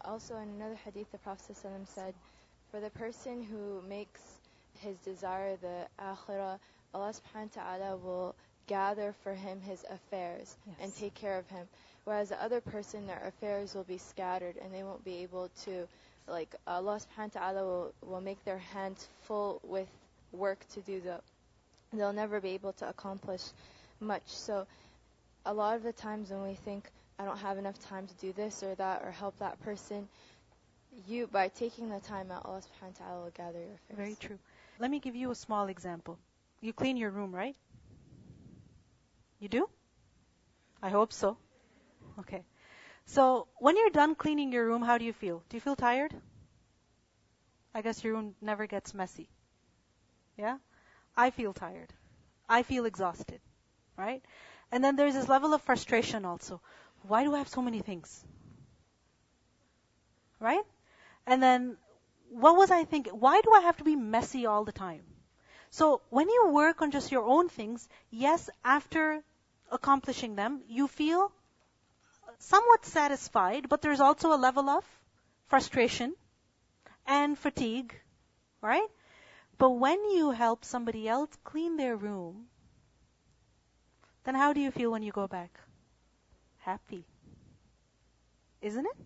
Also 0.05 0.37
in 0.37 0.49
another 0.49 0.77
hadith, 0.85 1.11
the 1.11 1.19
Prophet 1.19 1.57
ﷺ 1.57 1.89
said, 1.89 2.15
for 2.71 2.79
the 2.79 2.91
person 2.91 3.43
who 3.43 3.83
makes 3.89 4.21
his 4.79 4.97
desire 4.99 5.57
the 5.57 5.87
akhirah, 6.01 6.61
Allah 6.95 7.13
subhanahu 7.13 7.57
wa 7.57 7.63
ta'ala 7.63 7.97
will 7.97 8.35
gather 8.69 9.13
for 9.25 9.35
him 9.35 9.61
his 9.61 9.85
affairs 9.91 10.57
yes. 10.69 10.77
and 10.81 10.95
take 10.95 11.15
care 11.15 11.37
of 11.37 11.49
him. 11.49 11.67
Whereas 12.05 12.29
the 12.29 12.41
other 12.41 12.61
person, 12.61 13.09
their 13.09 13.27
affairs 13.27 13.75
will 13.75 13.83
be 13.83 13.99
scattered 13.99 14.55
and 14.63 14.73
they 14.73 14.85
won't 14.85 15.05
be 15.05 15.17
able 15.25 15.51
to, 15.65 15.89
like 16.29 16.55
Allah 16.69 17.01
subhanahu 17.01 17.35
wa 17.35 17.41
ta'ala 17.41 17.65
will, 17.65 17.93
will 18.03 18.21
make 18.21 18.45
their 18.45 18.59
hands 18.59 19.09
full 19.25 19.61
with 19.65 19.89
work 20.31 20.61
to 20.75 20.81
do 20.83 21.01
the, 21.01 21.19
they'll 21.93 22.13
never 22.13 22.41
be 22.41 22.51
able 22.51 22.75
to 22.75 22.89
accomplish 22.89 23.43
much. 24.01 24.23
So 24.27 24.65
a 25.47 25.53
lot 25.53 25.77
of 25.77 25.83
the 25.83 25.93
times 25.93 26.31
when 26.31 26.43
we 26.43 26.55
think, 26.55 26.91
I 27.19 27.25
don't 27.25 27.39
have 27.39 27.59
enough 27.59 27.79
time 27.79 28.07
to 28.07 28.15
do 28.15 28.33
this 28.33 28.63
or 28.63 28.75
that 28.77 29.03
or 29.03 29.11
help 29.11 29.39
that 29.39 29.61
person, 29.61 30.09
you, 31.07 31.27
by 31.27 31.49
taking 31.49 31.89
the 31.91 32.01
time 32.01 32.31
out, 32.31 32.45
Allah 32.45 32.61
subhanahu 32.61 33.01
wa 33.01 33.07
ta'ala 33.07 33.25
will 33.25 33.31
gather 33.31 33.59
your 33.59 33.75
affairs. 33.75 33.97
Very 33.97 34.17
true. 34.17 34.39
Let 34.79 34.91
me 34.91 35.01
give 35.01 35.17
you 35.17 35.31
a 35.31 35.35
small 35.35 35.69
example. 35.69 36.19
You 36.61 36.73
clean 36.73 36.97
your 36.97 37.11
room, 37.11 37.35
right? 37.35 37.57
You 39.39 39.49
do? 39.49 39.69
I 40.83 40.89
hope 40.91 41.13
so. 41.13 41.37
Okay. 42.21 42.45
So, 43.07 43.47
when 43.59 43.77
you're 43.77 43.91
done 43.91 44.15
cleaning 44.15 44.53
your 44.53 44.67
room, 44.67 44.83
how 44.83 44.99
do 44.99 45.05
you 45.05 45.13
feel? 45.13 45.43
Do 45.49 45.57
you 45.57 45.61
feel 45.61 45.77
tired? 45.77 46.15
I 47.75 47.83
guess 47.83 48.03
your 48.03 48.15
room 48.15 48.35
never 48.41 48.67
gets 48.67 48.93
messy. 48.95 49.29
Yeah? 50.37 50.59
I 51.17 51.31
feel 51.31 51.53
tired. 51.53 51.93
I 52.49 52.63
feel 52.63 52.85
exhausted. 52.85 53.41
Right? 53.97 54.23
And 54.71 54.85
then 54.85 54.97
there's 54.97 55.15
this 55.15 55.29
level 55.29 55.55
of 55.55 55.63
frustration 55.63 56.25
also. 56.25 56.61
Why 57.03 57.25
do 57.25 57.35
I 57.35 57.39
have 57.39 57.49
so 57.49 57.63
many 57.63 57.81
things? 57.81 58.25
Right? 60.41 60.65
And 61.27 61.43
then, 61.43 61.77
what 62.31 62.57
was 62.57 62.71
I 62.71 62.85
thinking? 62.85 63.13
Why 63.13 63.41
do 63.41 63.53
I 63.53 63.61
have 63.61 63.77
to 63.79 63.85
be 63.85 63.97
messy 63.97 64.47
all 64.47 64.65
the 64.65 64.73
time? 64.73 65.03
So, 65.71 66.01
when 66.11 66.29
you 66.29 66.49
work 66.49 66.83
on 66.83 66.91
just 66.91 67.13
your 67.13 67.25
own 67.25 67.49
things, 67.49 67.89
yes, 68.11 68.49
after 68.65 69.23
accomplishing 69.71 70.37
them, 70.37 70.63
you 70.69 70.89
feel 70.89 71.33
somewhat 72.39 72.87
satisfied, 72.87 73.69
but 73.69 73.83
there's 73.83 74.01
also 74.01 74.33
a 74.33 74.45
level 74.47 74.69
of 74.69 74.85
frustration 75.49 76.15
and 77.07 77.39
fatigue, 77.39 77.95
right? 78.61 78.89
But 79.59 79.71
when 79.71 79.99
you 80.11 80.31
help 80.31 80.65
somebody 80.65 81.09
else 81.09 81.31
clean 81.43 81.77
their 81.77 81.97
room, 81.97 82.49
then 84.29 84.35
how 84.35 84.53
do 84.53 84.61
you 84.61 84.71
feel 84.71 84.91
when 84.91 85.03
you 85.03 85.11
go 85.11 85.27
back? 85.27 85.59
Happy. 86.59 87.03
Isn't 88.61 88.85
it? 88.85 88.97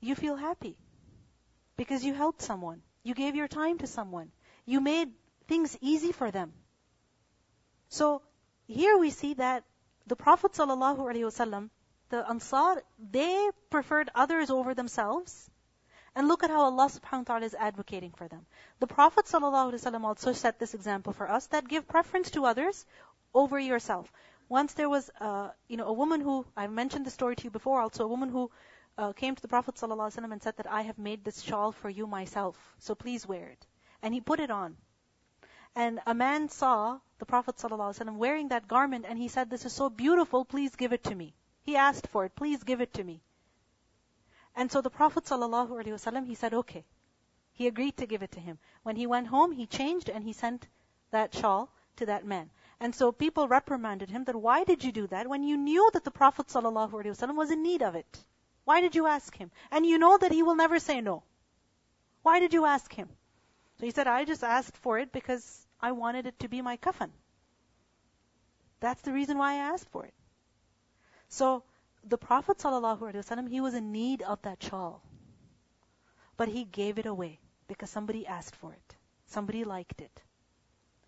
You 0.00 0.14
feel 0.14 0.36
happy 0.36 0.76
because 1.76 2.04
you 2.04 2.14
helped 2.14 2.40
someone. 2.40 2.82
You 3.02 3.14
gave 3.14 3.34
your 3.34 3.48
time 3.48 3.78
to 3.78 3.88
someone. 3.88 4.30
You 4.64 4.80
made 4.80 5.08
things 5.48 5.76
easy 5.80 6.12
for 6.12 6.30
them. 6.30 6.52
So 7.88 8.22
here 8.68 8.96
we 8.96 9.10
see 9.10 9.34
that 9.34 9.64
the 10.06 10.14
Prophet 10.14 10.52
ﷺ, 10.52 11.68
the 12.10 12.30
Ansar, 12.30 12.80
they 13.10 13.50
preferred 13.70 14.08
others 14.14 14.50
over 14.50 14.74
themselves 14.74 15.50
and 16.14 16.28
look 16.28 16.44
at 16.44 16.50
how 16.50 16.62
Allah 16.62 16.88
subhanahu 16.88 17.26
wa 17.26 17.34
ta'ala 17.34 17.46
is 17.46 17.54
advocating 17.54 18.12
for 18.12 18.28
them. 18.28 18.46
The 18.78 18.86
Prophet 18.86 19.24
ﷺ 19.24 20.04
also 20.04 20.32
set 20.32 20.60
this 20.60 20.74
example 20.74 21.12
for 21.12 21.28
us 21.28 21.48
that 21.48 21.66
give 21.66 21.88
preference 21.88 22.30
to 22.32 22.44
others 22.44 22.86
over 23.33 23.59
yourself. 23.59 24.11
Once 24.49 24.73
there 24.73 24.89
was, 24.89 25.11
uh, 25.19 25.49
you 25.67 25.77
know, 25.77 25.85
a 25.85 25.93
woman 25.93 26.21
who, 26.21 26.45
I 26.57 26.67
mentioned 26.67 27.05
the 27.05 27.11
story 27.11 27.35
to 27.35 27.43
you 27.43 27.51
before 27.51 27.81
also, 27.81 28.03
a 28.03 28.07
woman 28.07 28.29
who 28.29 28.49
uh, 28.97 29.13
came 29.13 29.35
to 29.35 29.41
the 29.41 29.47
Prophet 29.47 29.75
ﷺ 29.75 30.31
and 30.31 30.41
said 30.41 30.57
that 30.57 30.71
I 30.71 30.81
have 30.81 30.97
made 30.97 31.23
this 31.23 31.41
shawl 31.41 31.71
for 31.71 31.89
you 31.89 32.07
myself, 32.07 32.57
so 32.79 32.95
please 32.95 33.27
wear 33.27 33.47
it. 33.47 33.67
And 34.01 34.13
he 34.13 34.21
put 34.21 34.39
it 34.39 34.51
on. 34.51 34.75
And 35.75 35.99
a 36.07 36.13
man 36.13 36.49
saw 36.49 36.99
the 37.19 37.25
Prophet 37.25 37.57
ﷺ 37.57 38.17
wearing 38.17 38.47
that 38.47 38.67
garment 38.67 39.05
and 39.07 39.19
he 39.19 39.27
said, 39.27 39.49
this 39.49 39.65
is 39.65 39.73
so 39.73 39.89
beautiful, 39.89 40.43
please 40.43 40.75
give 40.75 40.93
it 40.93 41.03
to 41.03 41.15
me. 41.15 41.35
He 41.61 41.75
asked 41.75 42.07
for 42.07 42.25
it, 42.25 42.35
please 42.35 42.63
give 42.63 42.81
it 42.81 42.93
to 42.95 43.03
me. 43.03 43.21
And 44.55 44.71
so 44.71 44.81
the 44.81 44.89
Prophet 44.89 45.25
ﷺ, 45.25 46.25
he 46.25 46.35
said, 46.35 46.53
okay. 46.53 46.85
He 47.53 47.67
agreed 47.67 47.97
to 47.97 48.07
give 48.07 48.23
it 48.23 48.31
to 48.31 48.39
him. 48.39 48.57
When 48.83 48.95
he 48.95 49.05
went 49.05 49.27
home, 49.27 49.51
he 49.51 49.67
changed 49.67 50.09
and 50.09 50.23
he 50.23 50.33
sent 50.33 50.67
that 51.11 51.35
shawl 51.35 51.69
to 51.97 52.05
that 52.07 52.25
man. 52.25 52.49
And 52.80 52.94
so 52.94 53.12
people 53.12 53.48
reprimanded 53.48 54.10
him 54.10 54.24
that 54.24 54.36
why 54.36 54.64
did 54.64 54.84
you 54.84 54.92
do 54.92 55.06
that 55.08 55.28
when 55.28 55.42
you 55.42 55.56
knew 55.56 55.90
that 55.92 56.04
the 56.04 56.10
Prophet 56.10 56.48
ﷺ 56.48 57.36
was 57.36 57.50
in 57.50 57.62
need 57.62 57.82
of 57.82 57.94
it? 57.94 58.24
Why 58.64 58.80
did 58.80 58.94
you 58.94 59.06
ask 59.06 59.36
him? 59.36 59.50
And 59.70 59.86
you 59.86 59.98
know 59.98 60.18
that 60.18 60.32
he 60.32 60.42
will 60.42 60.56
never 60.56 60.78
say 60.78 61.00
no. 61.00 61.22
Why 62.22 62.40
did 62.40 62.52
you 62.52 62.64
ask 62.64 62.92
him? 62.92 63.08
So 63.78 63.86
he 63.86 63.92
said, 63.92 64.06
I 64.06 64.24
just 64.24 64.42
asked 64.42 64.76
for 64.76 64.98
it 64.98 65.12
because 65.12 65.66
I 65.80 65.92
wanted 65.92 66.26
it 66.26 66.38
to 66.40 66.48
be 66.48 66.62
my 66.62 66.76
kafan. 66.76 67.10
That's 68.80 69.02
the 69.02 69.12
reason 69.12 69.38
why 69.38 69.52
I 69.52 69.72
asked 69.72 69.88
for 69.90 70.04
it. 70.04 70.14
So 71.28 71.64
the 72.02 72.18
Prophet 72.18 72.58
ﷺ, 72.58 73.48
he 73.48 73.60
was 73.60 73.74
in 73.74 73.92
need 73.92 74.22
of 74.22 74.42
that 74.42 74.62
shawl. 74.62 75.02
But 76.36 76.48
he 76.48 76.64
gave 76.64 76.98
it 76.98 77.06
away 77.06 77.40
because 77.68 77.90
somebody 77.90 78.26
asked 78.26 78.56
for 78.56 78.72
it. 78.72 78.96
Somebody 79.26 79.64
liked 79.64 80.00
it. 80.00 80.22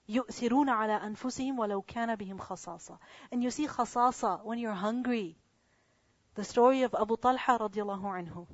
يؤثرون 0.10 0.70
على 0.70 0.94
أنفسهم 0.94 1.60
ولو 1.60 1.82
كان 1.82 2.16
بهم 2.16 2.38
خصاصة. 2.38 2.98
And 3.32 3.44
you 3.44 3.52
see 3.52 3.68
khasasa 3.68 4.44
when 4.44 4.60
you're 4.60 4.74
hungry. 4.74 5.38
The 6.36 6.44
story 6.44 6.84
of 6.84 6.96
Abu 6.96 7.18
Talha 7.18 7.60
radiallahu 7.60 8.04
anhu, 8.04 8.48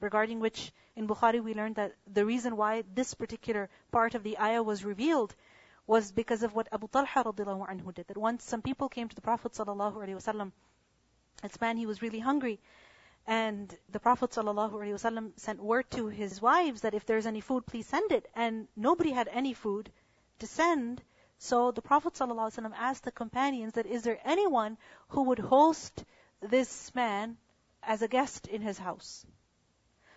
regarding 0.00 0.40
which 0.40 0.72
in 0.94 1.06
Bukhari 1.06 1.42
we 1.42 1.54
learned 1.54 1.76
that 1.76 1.94
the 2.06 2.24
reason 2.24 2.56
why 2.56 2.84
this 2.94 3.14
particular 3.14 3.68
part 3.90 4.14
of 4.14 4.22
the 4.22 4.38
ayah 4.38 4.62
was 4.62 4.84
revealed 4.84 5.34
was 5.86 6.12
because 6.12 6.42
of 6.42 6.54
what 6.54 6.68
Abu 6.72 6.88
Talha 6.88 7.24
radiallahu 7.24 7.68
anhu 7.68 7.94
did. 7.94 8.06
That 8.08 8.18
once 8.18 8.44
some 8.44 8.62
people 8.62 8.88
came 8.88 9.08
to 9.08 9.14
the 9.14 9.22
Prophet 9.22 9.52
sallallahu 9.52 9.96
alaihi 9.96 10.16
wasallam, 10.16 10.52
this 11.42 11.60
man 11.60 11.76
he 11.76 11.86
was 11.86 12.02
really 12.02 12.20
hungry, 12.20 12.60
and 13.26 13.76
the 13.90 13.98
Prophet 13.98 14.30
ﷺ 14.30 15.32
sent 15.36 15.60
word 15.60 15.90
to 15.90 16.06
his 16.06 16.40
wives 16.40 16.82
that 16.82 16.94
if 16.94 17.06
there's 17.06 17.26
any 17.26 17.40
food, 17.40 17.66
please 17.66 17.86
send 17.86 18.12
it. 18.12 18.28
And 18.36 18.68
nobody 18.76 19.10
had 19.10 19.28
any 19.28 19.52
food 19.52 19.90
to 20.41 20.47
send. 20.47 21.01
So 21.37 21.71
the 21.71 21.81
Prophet 21.81 22.13
ﷺ 22.13 22.71
asked 22.77 23.03
the 23.03 23.11
companions 23.11 23.73
that 23.73 23.85
is 23.85 24.03
there 24.03 24.19
anyone 24.23 24.77
who 25.09 25.23
would 25.23 25.39
host 25.39 26.03
this 26.41 26.93
man 26.93 27.37
as 27.81 28.01
a 28.01 28.07
guest 28.07 28.47
in 28.47 28.61
his 28.61 28.77
house? 28.77 29.25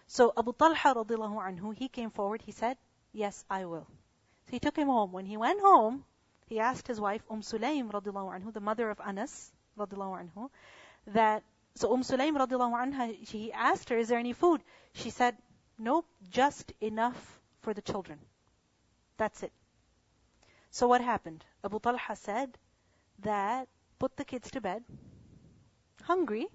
So 0.07 0.33
Abu 0.37 0.53
Talha 0.53 0.95
radiallahu 0.95 1.41
anhu, 1.49 1.75
he 1.75 1.89
came 1.89 2.11
forward, 2.11 2.43
he 2.43 2.53
said, 2.53 2.77
Yes, 3.13 3.45
I 3.49 3.65
will. 3.65 3.87
So 4.47 4.51
he 4.51 4.59
took 4.59 4.77
him 4.77 4.89
home. 4.89 5.13
When 5.13 5.25
he 5.25 5.37
went 5.37 5.61
home, 5.61 6.05
he 6.47 6.61
asked 6.61 6.87
his 6.89 7.01
wife, 7.01 7.23
Umm 7.31 7.41
Sulaim 7.41 7.91
radiallahu 7.91 8.35
anhu, 8.37 8.53
the 8.53 8.61
mother 8.61 8.91
of 8.91 9.01
Anas 9.01 9.53
radiallahu 9.79 10.27
anhu, 10.27 10.51
that 11.07 11.43
so 11.75 11.93
Umm 11.93 12.03
Sulaim 12.03 12.37
radiallahu 12.37 12.77
anha, 12.85 13.15
he 13.15 13.53
asked 13.53 13.89
her, 13.89 13.97
is 13.97 14.09
there 14.09 14.19
any 14.19 14.33
food? 14.33 14.63
She 14.93 15.11
said, 15.11 15.37
nope, 15.79 16.07
just 16.31 16.73
enough 16.81 17.41
for 17.63 17.75
the 17.75 17.83
children. 17.83 18.19
That's 19.17 19.43
it. 19.43 19.53
So 20.75 20.89
what 20.89 21.03
happened? 21.03 21.45
Abu 21.63 21.79
Talha 21.79 22.17
said 22.17 22.59
that 23.21 23.69
put 24.01 24.17
the 24.17 24.25
kids 24.25 24.51
to 24.51 24.61
bed, 24.61 24.83
hungry. 26.03 26.49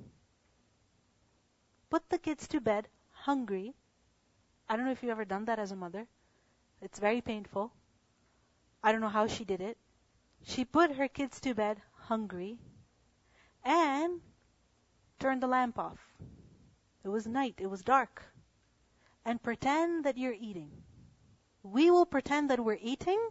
Put 1.90 2.10
the 2.10 2.18
kids 2.18 2.46
to 2.50 2.60
bed, 2.60 2.90
hungry. 3.12 3.76
I 4.68 4.76
don't 4.76 4.84
know 4.84 4.92
if 4.92 5.02
you've 5.02 5.12
ever 5.12 5.24
done 5.24 5.46
that 5.46 5.58
as 5.58 5.72
a 5.72 5.78
mother. 5.78 6.06
It's 6.82 7.00
very 7.00 7.22
painful. 7.22 7.72
I 8.84 8.92
don't 8.92 9.00
know 9.00 9.08
how 9.08 9.26
she 9.26 9.46
did 9.46 9.62
it. 9.62 9.78
She 10.44 10.66
put 10.66 10.98
her 10.98 11.08
kids 11.08 11.40
to 11.40 11.54
bed 11.54 11.82
hungry 11.94 12.60
and 13.64 14.20
turn 15.18 15.40
the 15.40 15.48
lamp 15.48 15.80
off. 15.80 16.00
It 17.06 17.08
was 17.08 17.26
night, 17.26 17.56
it 17.58 17.68
was 17.68 17.84
dark. 17.84 18.26
And 19.24 19.42
pretend 19.42 20.04
that 20.04 20.18
you're 20.18 20.36
eating. 20.38 20.72
We 21.64 21.90
will 21.90 22.06
pretend 22.06 22.50
that 22.50 22.60
we're 22.60 22.80
eating 22.82 23.30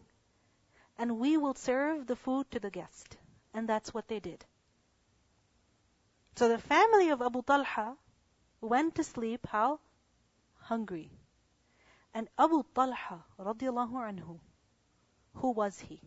and 0.99 1.19
we 1.19 1.37
will 1.37 1.55
serve 1.55 2.07
the 2.07 2.17
food 2.17 2.51
to 2.51 2.59
the 2.59 2.71
guest. 2.71 3.17
And 3.55 3.69
that's 3.69 3.95
what 3.95 4.09
they 4.09 4.19
did. 4.19 4.45
So 6.37 6.49
the 6.49 6.59
family 6.59 7.11
of 7.11 7.23
Abu 7.23 7.43
Talha 7.43 7.97
went 8.61 8.97
to 8.97 9.05
sleep 9.05 9.47
how? 9.47 9.81
Hungry. 10.61 11.11
And 12.15 12.29
Abu 12.39 12.65
Talha 12.75 13.25
radiallahu 13.39 13.93
anhu, 13.93 14.39
who 15.35 15.53
was 15.53 15.79
he? 15.79 16.01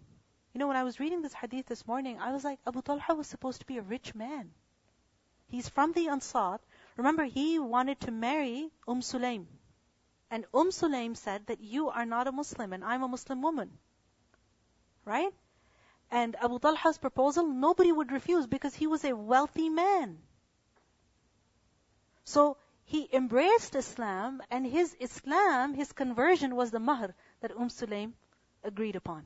You 0.54 0.60
know, 0.60 0.68
when 0.68 0.78
I 0.78 0.84
was 0.84 1.00
reading 1.00 1.22
this 1.22 1.34
hadith 1.34 1.68
this 1.68 1.88
morning, 1.88 2.20
I 2.20 2.34
was 2.34 2.44
like, 2.44 2.60
Abu 2.68 2.82
Talha 2.82 3.16
was 3.16 3.28
supposed 3.28 3.62
to 3.62 3.66
be 3.66 3.78
a 3.78 3.82
rich 3.82 4.14
man. 4.14 4.52
He's 5.48 5.70
from 5.70 5.94
the 5.94 6.10
Ansar. 6.10 6.60
Remember, 6.98 7.24
he 7.24 7.60
wanted 7.60 8.00
to 8.02 8.12
marry 8.12 8.72
Umm 8.88 9.02
Sulaim. 9.02 9.48
And 10.30 10.46
Umm 10.54 10.70
Sulaim 10.70 11.16
said 11.16 11.46
that 11.48 11.62
you 11.62 11.90
are 11.90 12.06
not 12.06 12.28
a 12.28 12.32
Muslim 12.32 12.74
and 12.74 12.84
I'm 12.84 13.04
a 13.04 13.08
Muslim 13.08 13.42
woman. 13.42 13.78
Right? 15.06 15.34
And 16.10 16.36
Abu 16.36 16.60
Talha's 16.60 16.98
proposal, 16.98 17.48
nobody 17.48 17.92
would 17.92 18.12
refuse 18.12 18.48
because 18.48 18.76
he 18.76 18.88
was 18.88 19.04
a 19.04 19.16
wealthy 19.16 19.70
man. 19.70 20.20
So 22.24 22.58
he 22.84 23.10
embraced 23.14 23.76
Islam 23.76 24.42
and 24.52 24.66
his 24.66 24.96
Islam, 25.00 25.74
his 25.74 25.92
conversion 25.92 26.56
was 26.56 26.72
the 26.72 26.80
mahr 26.80 27.16
that 27.40 27.52
Umm 27.52 27.70
Sulaim 27.70 28.14
agreed 28.64 28.96
upon. 28.96 29.24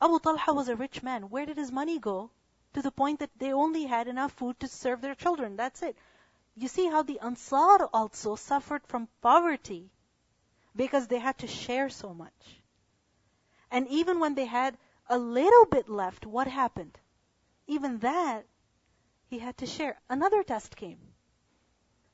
Abu 0.00 0.18
Talha 0.20 0.54
was 0.54 0.68
a 0.68 0.76
rich 0.76 1.02
man. 1.02 1.28
Where 1.28 1.46
did 1.46 1.56
his 1.56 1.72
money 1.72 1.98
go? 1.98 2.30
to 2.72 2.82
the 2.82 2.90
point 2.90 3.18
that 3.18 3.30
they 3.36 3.52
only 3.52 3.84
had 3.84 4.06
enough 4.06 4.32
food 4.32 4.58
to 4.60 4.68
serve 4.68 5.00
their 5.00 5.14
children. 5.14 5.56
That's 5.56 5.82
it. 5.82 5.96
You 6.54 6.68
see 6.68 6.86
how 6.88 7.02
the 7.02 7.18
Ansar 7.20 7.86
also 7.92 8.36
suffered 8.36 8.86
from 8.86 9.08
poverty 9.20 9.90
because 10.76 11.08
they 11.08 11.18
had 11.18 11.38
to 11.38 11.46
share 11.46 11.88
so 11.88 12.14
much. 12.14 12.59
And 13.70 13.86
even 13.88 14.20
when 14.20 14.34
they 14.34 14.46
had 14.46 14.76
a 15.08 15.18
little 15.18 15.66
bit 15.66 15.88
left, 15.88 16.26
what 16.26 16.46
happened? 16.46 16.98
Even 17.66 17.98
that, 17.98 18.46
he 19.28 19.38
had 19.38 19.56
to 19.58 19.66
share. 19.66 20.00
Another 20.08 20.42
test 20.42 20.76
came. 20.76 20.98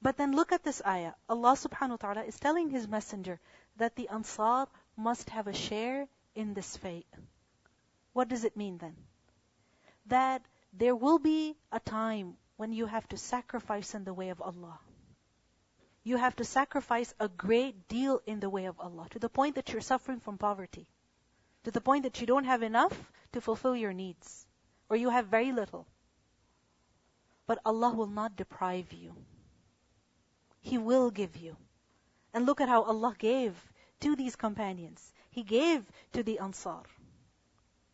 But 0.03 0.17
then 0.17 0.37
look 0.37 0.53
at 0.53 0.63
this 0.63 0.83
ayah. 0.87 1.15
Allah 1.29 1.53
subhanahu 1.53 1.91
wa 1.91 1.97
ta'ala 1.97 2.25
is 2.25 2.39
telling 2.39 2.69
His 2.69 2.87
Messenger 2.87 3.41
that 3.77 3.97
the 3.97 4.09
Ansar 4.09 4.67
must 4.97 5.31
have 5.31 5.47
a 5.47 5.55
share 5.55 6.09
in 6.35 6.55
this 6.55 6.77
fate. 6.77 7.07
What 8.13 8.29
does 8.29 8.45
it 8.45 8.57
mean 8.57 8.79
then? 8.79 8.97
that 10.09 10.43
there 10.73 10.95
will 10.95 11.19
be 11.19 11.57
a 11.73 11.81
time 11.81 12.37
when 12.57 12.73
you 12.73 12.87
have 12.87 13.09
to 13.09 13.17
sacrifice 13.17 13.95
in 13.95 14.05
the 14.05 14.15
way 14.15 14.31
of 14.31 14.41
Allah. 14.41 14.79
You 16.05 16.17
have 16.17 16.37
to 16.37 16.45
sacrifice 16.45 17.13
a 17.19 17.29
great 17.29 17.89
deal 17.89 18.21
in 18.27 18.41
the 18.41 18.51
way 18.51 18.67
of 18.67 18.79
Allah 18.79 19.09
to 19.11 19.19
the 19.19 19.29
point 19.29 19.57
that 19.57 19.73
you're 19.73 19.81
suffering 19.81 20.21
from 20.21 20.39
poverty, 20.39 20.89
to 21.67 21.73
the 21.73 21.81
point 21.81 22.05
that 22.05 22.21
you 22.21 22.29
don't 22.29 22.45
have 22.45 22.63
enough 22.63 23.11
to 23.33 23.41
fulfill 23.41 23.75
your 23.75 23.93
needs, 23.93 24.47
or 24.89 24.97
you 24.97 25.11
have 25.11 25.27
very 25.27 25.51
little. 25.51 25.85
But 27.49 27.59
Allah 27.67 27.93
will 27.93 28.07
not 28.07 28.37
deprive 28.37 28.93
you. 28.93 29.17
He 30.61 30.79
will 30.79 31.11
give 31.11 31.37
you. 31.37 31.57
And 32.33 32.47
look 32.47 32.61
at 32.61 32.69
how 32.69 32.85
Allah 32.85 33.17
gave 33.19 33.53
to 33.99 34.15
these 34.15 34.37
companions. 34.37 35.13
He 35.29 35.43
gave 35.43 35.85
to 36.13 36.23
the 36.23 36.39
Ansar. 36.39 36.85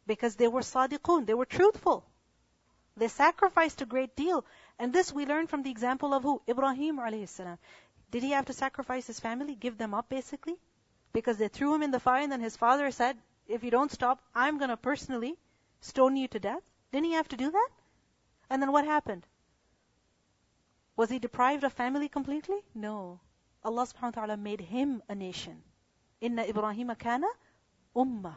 Because 0.07 0.37
they 0.37 0.49
were 0.49 0.61
sadiqun, 0.61 1.25
they 1.25 1.33
were 1.33 1.47
truthful. 1.47 2.05
They 2.99 3.09
sacrificed 3.09 3.81
a 3.81 3.87
great 3.87 4.15
deal. 4.15 4.45
And 4.79 4.93
this 4.93 5.15
we 5.15 5.25
learn 5.25 5.47
from 5.47 5.63
the 5.63 5.71
example 5.71 6.13
of 6.13 6.25
who? 6.25 6.43
Ibrahim 6.47 7.01
salam. 7.25 7.57
Did 8.11 8.23
he 8.23 8.33
have 8.33 8.45
to 8.45 8.53
sacrifice 8.53 9.07
his 9.07 9.19
family, 9.19 9.55
give 9.55 9.79
them 9.79 9.95
up 9.95 10.11
basically? 10.11 10.59
Because 11.15 11.39
they 11.39 11.49
threw 11.49 11.75
him 11.75 11.83
in 11.83 11.91
the 11.91 12.01
fire 12.01 12.21
and 12.21 12.31
then 12.31 12.43
his 12.43 12.59
father 12.59 12.91
said, 12.91 13.17
if 13.53 13.63
you 13.63 13.71
don't 13.71 13.93
stop, 13.93 14.23
I'm 14.35 14.59
gonna 14.59 14.77
personally 14.77 15.37
stone 15.81 16.17
you 16.17 16.27
to 16.29 16.41
death. 16.41 16.63
Didn't 16.91 17.07
he 17.07 17.13
have 17.13 17.29
to 17.29 17.37
do 17.37 17.51
that? 17.51 17.69
And 18.49 18.63
then 18.63 18.73
what 18.73 18.85
happened? 18.85 19.27
Was 20.97 21.11
he 21.11 21.19
deprived 21.19 21.65
of 21.65 21.73
family 21.73 22.09
completely? 22.09 22.61
No. 22.75 23.21
Allah 23.65 23.87
subhanahu 23.87 24.17
wa 24.17 24.23
ta'ala 24.23 24.37
made 24.37 24.61
him 24.61 25.03
a 25.09 25.15
nation. 25.15 25.63
Inna 26.21 26.43
Ibrahim 26.43 26.95
kana 26.99 27.29
ummah. 27.95 28.37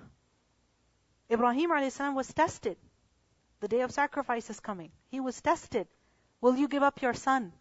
Ibrahim 1.31 1.71
alayhi 1.71 2.13
was 2.13 2.33
tested. 2.33 2.77
The 3.59 3.67
day 3.67 3.81
of 3.81 3.91
sacrifice 3.91 4.49
is 4.49 4.59
coming. 4.59 4.91
He 5.09 5.19
was 5.19 5.41
tested. 5.41 5.87
Will 6.41 6.55
you 6.57 6.67
give 6.67 6.83
up 6.83 7.01
your 7.01 7.13
son? 7.13 7.53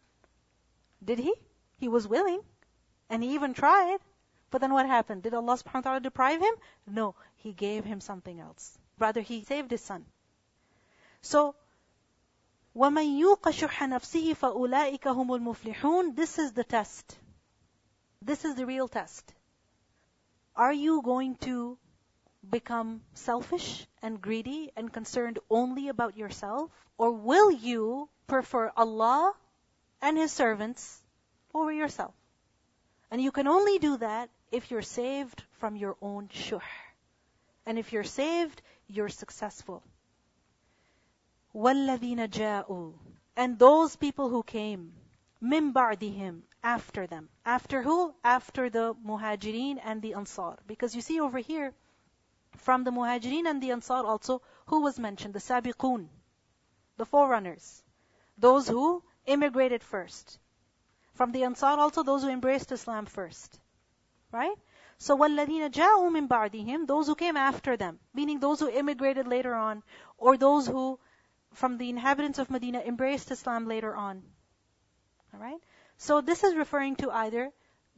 Did 1.05 1.19
he? 1.19 1.35
He 1.79 1.88
was 1.88 2.09
willing. 2.09 2.40
And 3.09 3.23
he 3.23 3.35
even 3.35 3.55
tried. 3.55 3.99
But 4.54 4.62
then 4.62 4.74
what 4.74 4.88
happened? 4.88 5.24
Did 5.24 5.34
Allah 5.34 5.58
subhanahu 5.58 5.76
wa 5.76 5.82
ta'ala 5.82 6.00
deprive 6.00 6.42
him? 6.42 6.54
No. 6.88 7.15
He 7.36 7.54
gave 7.54 7.86
him 7.86 8.02
something 8.02 8.39
else. 8.39 8.78
Rather, 8.98 9.22
he 9.22 9.44
saved 9.44 9.72
his 9.72 9.82
son. 9.82 10.06
So, 11.22 11.56
وَمَن 12.76 13.20
يُوقَ 13.20 13.42
شُحَّ 13.42 13.70
نَفْسِهِ 13.70 14.36
فَأُولَٰئِكَ 14.36 15.02
هُمُ 15.02 15.30
الْمُفْلِحُونَ 15.39 16.15
This 16.15 16.39
is 16.39 16.54
the 16.54 16.63
test. 16.63 17.18
This 18.22 18.44
is 18.44 18.56
the 18.56 18.65
real 18.65 18.88
test. 18.88 19.34
Are 20.56 20.74
you 20.74 21.02
going 21.02 21.36
to 21.38 21.78
become 22.50 23.02
selfish 23.13 23.86
and 24.02 24.22
greedy 24.22 24.72
and 24.76 24.92
concerned 24.92 25.39
only 25.50 25.89
about 25.89 26.18
yourself? 26.18 26.72
Or 26.98 27.12
will 27.12 27.52
you 27.52 28.10
prefer 28.28 28.72
Allah 28.76 29.34
and 30.02 30.18
His 30.18 30.32
servants 30.32 31.02
over 31.54 31.72
yourself? 31.72 32.13
And 33.12 33.22
you 33.22 33.32
can 33.32 33.48
only 33.48 33.80
do 33.80 33.98
that 33.98 34.30
if 34.54 34.72
you're 34.72 34.82
saved 34.82 35.44
from 35.60 35.76
your 35.76 35.96
own 36.02 36.30
shuh. 36.30 36.60
And 37.65 37.78
if 37.78 37.94
you're 37.94 38.04
saved, 38.04 38.62
you're 38.88 39.10
successful. 39.10 39.84
وَالَّذِينَ 41.56 42.30
جَاءُوا 42.30 42.94
And 43.36 43.60
those 43.60 43.96
people 43.96 44.30
who 44.30 44.44
came, 44.44 44.94
مِن 45.42 45.74
بَعْدِهِمْ 45.74 46.42
After 46.63 47.08
them. 47.08 47.30
After 47.46 47.82
who? 47.82 48.13
After 48.24 48.70
the 48.70 48.96
muhajirin 48.96 49.80
and 49.84 50.02
the 50.02 50.13
ansar. 50.13 50.58
Because 50.68 50.96
you 50.96 51.02
see 51.02 51.20
over 51.20 51.39
here, 51.39 51.74
from 52.58 52.84
the 52.84 52.92
Muhajirin 52.92 53.48
and 53.48 53.62
the 53.62 53.72
Ansar 53.72 54.06
also, 54.06 54.42
who 54.65 54.82
was 54.82 55.00
mentioned? 55.00 55.34
The 55.34 55.39
Sabiqun, 55.39 56.10
the 56.98 57.06
forerunners. 57.06 57.84
Those 58.38 58.68
who 58.68 59.04
immigrated 59.26 59.84
first. 59.84 60.39
From 61.13 61.32
the 61.32 61.44
Ansar 61.44 61.80
also 61.80 62.04
those 62.04 62.24
who 62.24 62.30
embraced 62.30 62.72
Islam 62.72 63.06
first. 63.06 63.60
Right? 64.34 64.56
So 64.98 65.18
وَالَّذِينَ 65.18 65.72
جَاءُوا 65.72 66.12
مِن 66.12 66.28
بَعْدِهِمْ 66.28 66.86
Those 66.86 67.08
who 67.08 67.15
came 67.15 67.38
after 67.38 67.78
them, 67.78 68.00
meaning 68.13 68.39
those 68.39 68.60
who 68.60 68.70
immigrated 68.70 69.28
later 69.28 69.56
on, 69.56 69.82
or 70.18 70.38
those 70.38 70.68
who, 70.68 71.00
from 71.54 71.78
the 71.78 71.89
inhabitants 71.89 72.38
of 72.38 72.50
Medina, 72.50 72.80
embraced 72.80 73.32
Islam 73.32 73.65
later 73.65 73.96
on. 73.96 74.24
Alright? 75.34 75.62
So 75.98 76.22
this 76.22 76.44
is 76.44 76.56
referring 76.56 76.98
to 76.98 77.12
either 77.12 77.52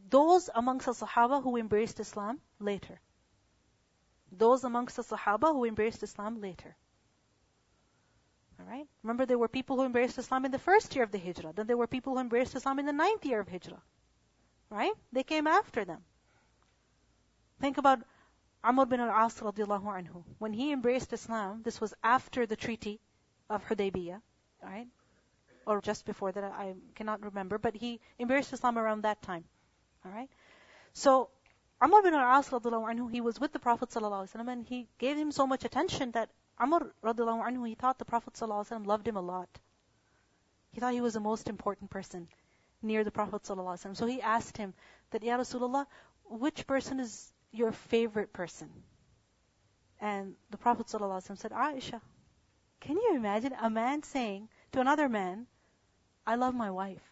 those 0.09 0.49
amongst 0.53 0.85
the 0.85 0.93
Sahaba 0.93 1.41
who 1.41 1.57
embraced 1.57 1.99
Islam 1.99 2.39
later. 2.59 3.01
Those 4.31 4.63
amongst 4.63 4.95
the 4.95 5.03
Sahaba 5.03 5.51
who 5.53 5.65
embraced 5.65 6.03
Islam 6.03 6.39
later. 6.39 6.75
Alright? 8.59 8.87
Remember 9.01 9.25
there 9.25 9.39
were 9.39 9.47
people 9.47 9.77
who 9.77 9.85
embraced 9.85 10.17
Islam 10.17 10.45
in 10.45 10.51
the 10.51 10.59
first 10.59 10.95
year 10.95 11.03
of 11.03 11.11
the 11.11 11.17
Hijrah. 11.19 11.53
Then 11.53 11.67
there 11.67 11.77
were 11.77 11.87
people 11.87 12.13
who 12.13 12.19
embraced 12.19 12.55
Islam 12.55 12.79
in 12.79 12.85
the 12.85 12.93
ninth 12.93 13.25
year 13.25 13.39
of 13.39 13.49
Hijrah. 13.49 13.81
Right? 14.69 14.93
They 15.11 15.23
came 15.23 15.47
after 15.47 15.83
them. 15.83 16.03
Think 17.60 17.78
about 17.78 18.00
Amr 18.62 18.86
bin 18.86 19.00
al-As 19.00 19.34
radiallahu 19.34 19.84
anhu. 19.84 20.24
When 20.38 20.52
he 20.52 20.72
embraced 20.72 21.12
Islam, 21.12 21.62
this 21.62 21.80
was 21.80 21.94
after 22.02 22.46
the 22.46 22.56
treaty 22.56 23.00
of 23.48 23.64
Hudaybiyah. 23.66 24.20
Right? 24.62 24.88
Or 25.66 25.80
just 25.80 26.04
before 26.04 26.32
that, 26.32 26.44
I 26.44 26.74
cannot 26.94 27.22
remember. 27.22 27.58
But 27.58 27.76
he 27.76 28.00
embraced 28.18 28.52
Islam 28.52 28.78
around 28.78 29.02
that 29.02 29.22
time. 29.22 29.44
Alright? 30.04 30.30
So, 30.92 31.30
Amr 31.80 32.02
bin 32.02 32.14
al-As 32.14 32.48
radiallahu 32.48 32.90
anhu, 32.92 33.10
he 33.10 33.20
was 33.20 33.38
with 33.38 33.52
the 33.52 33.58
Prophet 33.58 33.90
sallallahu 33.90 34.24
alaihi 34.24 34.36
wasallam 34.36 34.52
and 34.52 34.66
he 34.66 34.88
gave 34.98 35.16
him 35.16 35.30
so 35.30 35.46
much 35.46 35.64
attention 35.64 36.10
that 36.12 36.30
Amr 36.58 36.94
radiallahu 37.02 37.46
anhu, 37.46 37.68
he 37.68 37.74
thought 37.74 37.98
the 37.98 38.04
Prophet 38.06 38.32
ﷺ 38.32 38.86
loved 38.86 39.06
him 39.06 39.16
a 39.16 39.20
lot. 39.20 39.48
He 40.72 40.80
thought 40.80 40.94
he 40.94 41.02
was 41.02 41.14
the 41.14 41.20
most 41.20 41.48
important 41.48 41.90
person 41.90 42.28
near 42.82 43.04
the 43.04 43.10
Prophet 43.10 43.42
ﷺ. 43.42 43.94
So 43.96 44.06
he 44.06 44.22
asked 44.22 44.56
him 44.56 44.72
that, 45.10 45.22
Ya 45.22 45.36
Rasulullah, 45.36 45.86
which 46.24 46.66
person 46.66 46.98
is 46.98 47.32
your 47.56 47.72
favorite 47.72 48.32
person? 48.32 48.70
And 50.00 50.34
the 50.50 50.58
Prophet 50.58 50.86
ﷺ 50.86 51.38
said, 51.38 51.52
Aisha. 51.52 52.00
Can 52.80 52.96
you 52.96 53.14
imagine 53.16 53.54
a 53.60 53.70
man 53.70 54.02
saying 54.02 54.48
to 54.72 54.80
another 54.80 55.08
man, 55.08 55.46
I 56.26 56.36
love 56.36 56.54
my 56.54 56.70
wife? 56.70 57.02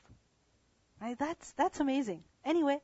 Right? 1.00 1.18
That's, 1.18 1.52
that's 1.52 1.80
amazing. 1.80 2.22
Anyway, 2.44 2.78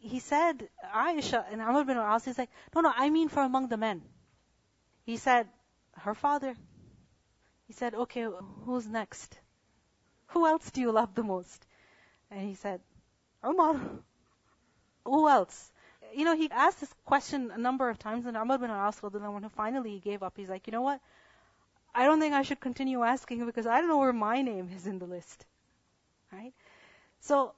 he 0.00 0.20
said, 0.20 0.68
Aisha, 0.94 1.44
and 1.50 1.60
Amr 1.60 1.84
bin 1.84 1.96
al-As, 1.96 2.24
he's 2.24 2.38
like, 2.38 2.50
no, 2.74 2.82
no, 2.82 2.92
I 2.94 3.10
mean 3.10 3.28
for 3.28 3.42
among 3.42 3.68
the 3.68 3.76
men. 3.76 4.02
He 5.04 5.16
said, 5.16 5.48
her 5.96 6.14
father. 6.14 6.54
He 7.66 7.72
said, 7.72 7.94
okay, 7.94 8.26
who's 8.64 8.86
next? 8.86 9.38
Who 10.28 10.46
else 10.46 10.70
do 10.70 10.80
you 10.80 10.92
love 10.92 11.14
the 11.14 11.22
most? 11.22 11.66
And 12.30 12.46
he 12.46 12.54
said, 12.54 12.80
Umar. 13.44 13.80
Who 15.04 15.28
else? 15.28 15.72
You 16.14 16.24
know, 16.24 16.36
he 16.36 16.50
asked 16.50 16.80
this 16.80 16.92
question 17.04 17.50
a 17.50 17.58
number 17.58 17.88
of 17.88 17.98
times, 17.98 18.26
and 18.26 18.36
Umar 18.36 18.58
bin 18.58 18.70
finally 18.70 19.40
he 19.42 19.48
finally 19.48 20.00
gave 20.00 20.22
up. 20.22 20.34
He's 20.36 20.48
like, 20.48 20.66
you 20.66 20.72
know 20.72 20.82
what? 20.82 21.00
I 21.94 22.04
don't 22.04 22.20
think 22.20 22.34
I 22.34 22.42
should 22.42 22.60
continue 22.60 23.02
asking 23.02 23.44
because 23.44 23.66
I 23.66 23.80
don't 23.80 23.88
know 23.88 23.98
where 23.98 24.12
my 24.12 24.42
name 24.42 24.70
is 24.74 24.86
in 24.86 24.98
the 24.98 25.06
list. 25.06 25.44
Right? 26.32 26.52
So, 27.20 27.52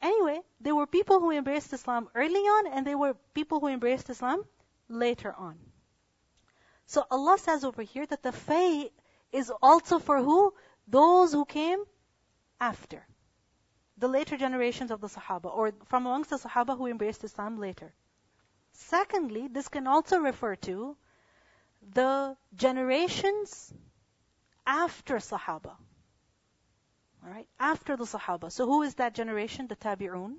anyway, 0.00 0.40
there 0.60 0.74
were 0.74 0.86
people 0.86 1.20
who 1.20 1.30
embraced 1.30 1.72
Islam 1.72 2.08
early 2.14 2.40
on, 2.40 2.72
and 2.72 2.86
there 2.86 2.98
were 2.98 3.14
people 3.34 3.60
who 3.60 3.68
embraced 3.68 4.08
Islam 4.10 4.44
later 4.88 5.34
on. 5.36 5.58
So 6.86 7.04
Allah 7.10 7.38
says 7.38 7.64
over 7.64 7.82
here 7.82 8.06
that 8.06 8.22
the 8.22 8.32
fay 8.32 8.90
is 9.32 9.50
also 9.62 9.98
for 9.98 10.20
who? 10.20 10.54
Those 10.86 11.32
who 11.32 11.44
came 11.44 11.84
after. 12.60 13.06
The 14.02 14.08
later 14.08 14.36
generations 14.36 14.90
of 14.90 15.00
the 15.00 15.06
Sahaba, 15.06 15.44
or 15.56 15.72
from 15.84 16.06
amongst 16.06 16.30
the 16.30 16.36
Sahaba 16.36 16.76
who 16.76 16.86
embraced 16.88 17.22
Islam 17.22 17.60
later. 17.60 17.94
Secondly, 18.72 19.46
this 19.46 19.68
can 19.68 19.86
also 19.86 20.18
refer 20.18 20.56
to 20.56 20.96
the 21.94 22.36
generations 22.56 23.72
after 24.66 25.18
Sahaba. 25.18 25.76
Alright? 27.24 27.46
After 27.60 27.96
the 27.96 28.02
Sahaba. 28.04 28.50
So 28.50 28.66
who 28.66 28.82
is 28.82 28.96
that 28.96 29.14
generation? 29.14 29.68
The 29.68 29.76
Tabi'un. 29.76 30.34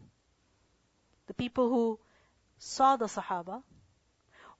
The 1.27 1.33
people 1.33 1.69
who 1.69 1.99
saw 2.57 2.97
the 2.97 3.05
Sahaba 3.05 3.63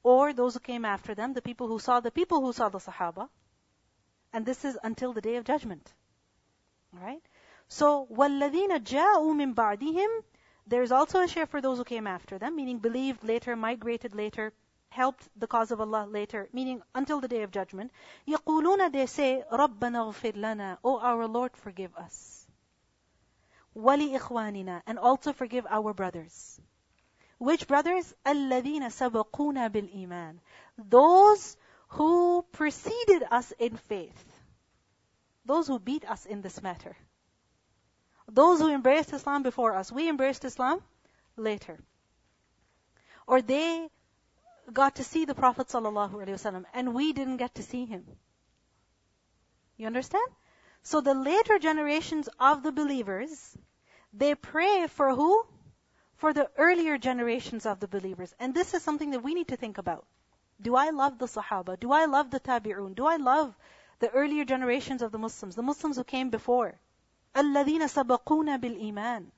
or 0.02 0.32
those 0.32 0.54
who 0.54 0.62
came 0.62 0.86
after 0.86 1.14
them, 1.14 1.34
the 1.34 1.42
people 1.42 1.68
who 1.68 1.78
saw 1.78 2.00
the 2.00 2.12
people 2.12 2.40
who 2.40 2.54
saw 2.54 2.70
the 2.70 2.80
Sahaba. 2.80 3.28
And 4.32 4.46
this 4.46 4.64
is 4.64 4.78
until 4.82 5.12
the 5.12 5.20
day 5.20 5.36
of 5.36 5.44
judgment. 5.44 5.92
Alright? 6.96 7.22
So, 7.73 8.07
وَالَّذِينَ 8.07 8.83
جَاءُوا 8.83 9.35
مِن 9.35 9.55
بَعْدِهِمْ 9.55 10.25
There's 10.67 10.91
also 10.91 11.21
a 11.21 11.29
share 11.29 11.47
for 11.47 11.61
those 11.61 11.77
who 11.79 11.85
came 11.85 12.07
after 12.07 12.39
them, 12.39 12.57
meaning 12.57 12.79
believed 12.79 13.23
later, 13.23 13.57
migrated 13.57 14.15
later, 14.15 14.53
helped 14.89 15.29
the 15.39 15.47
cause 15.47 15.71
of 15.71 15.81
Allah 15.81 16.07
later, 16.09 16.49
meaning 16.53 16.83
until 16.95 17.21
the 17.21 17.29
day 17.29 17.43
of 17.43 17.51
judgment. 17.51 17.93
يَقُولُونَ 18.27 18.91
They 18.91 19.07
say, 19.07 19.45
رَبَّنَا 19.53 20.13
اغْفِرْ 20.13 20.35
لَنَا 20.35 20.79
O 20.83 20.99
our 20.99 21.27
Lord, 21.27 21.57
forgive 21.57 21.95
us. 21.95 22.47
وَلِإِخْوَانِنَا 23.77 24.83
And 24.87 24.99
also 24.99 25.33
forgive 25.35 25.67
our 25.69 25.93
brothers. 25.93 26.59
Which 27.37 27.69
brothers? 27.69 28.15
الَّذِينَ 28.25 28.83
سَبَقُونَا 28.89 29.71
بِالْإِيمَانِ 29.71 30.39
Those 30.79 31.57
who 31.89 32.43
preceded 32.51 33.25
us 33.31 33.53
in 33.59 33.77
faith. 33.77 34.41
Those 35.45 35.67
who 35.69 35.79
beat 35.79 36.09
us 36.11 36.27
in 36.27 36.41
this 36.41 36.63
matter. 36.63 36.97
Those 38.34 38.60
who 38.60 38.70
embraced 38.70 39.14
Islam 39.14 39.44
before 39.44 39.76
us. 39.76 39.92
We 39.92 40.10
embraced 40.10 40.44
Islam 40.44 40.82
later. 41.38 41.80
Or 43.28 43.42
they 43.42 43.90
got 44.72 44.96
to 44.96 45.04
see 45.04 45.26
the 45.26 45.36
Prophet 45.36 45.68
ﷺ 45.68 46.66
and 46.74 46.94
we 46.94 47.14
didn't 47.14 47.38
get 47.38 47.56
to 47.56 47.64
see 47.64 47.86
him. 47.86 48.06
You 49.78 49.88
understand? 49.88 50.28
So 50.82 51.00
the 51.00 51.14
later 51.14 51.60
generations 51.60 52.28
of 52.40 52.64
the 52.64 52.72
believers, 52.72 53.58
they 54.12 54.36
pray 54.36 54.88
for 54.88 55.16
who? 55.16 55.46
for 56.24 56.32
the 56.32 56.50
earlier 56.58 56.98
generations 56.98 57.66
of 57.66 57.82
the 57.82 57.88
believers. 57.90 58.34
And 58.40 58.54
this 58.54 58.74
is 58.74 58.82
something 58.82 59.12
that 59.12 59.24
we 59.24 59.34
need 59.34 59.50
to 59.50 59.58
think 59.58 59.78
about. 59.78 60.06
Do 60.62 60.74
I 60.74 60.92
love 60.92 61.18
the 61.18 61.26
Sahaba? 61.26 61.78
Do 61.78 61.92
I 61.92 62.06
love 62.06 62.32
the 62.32 62.40
Tabi'un? 62.40 62.96
Do 62.96 63.06
I 63.06 63.18
love 63.18 63.54
the 64.00 64.10
earlier 64.10 64.46
generations 64.46 65.02
of 65.02 65.12
the 65.12 65.18
Muslims, 65.18 65.56
the 65.56 65.62
Muslims 65.62 65.98
who 65.98 66.06
came 66.06 66.30
before? 66.30 66.80
الَّذِينَ 67.35 67.89
سَبَقُونَ 67.89 68.59
بِالْإِيمَانِ 68.59 69.31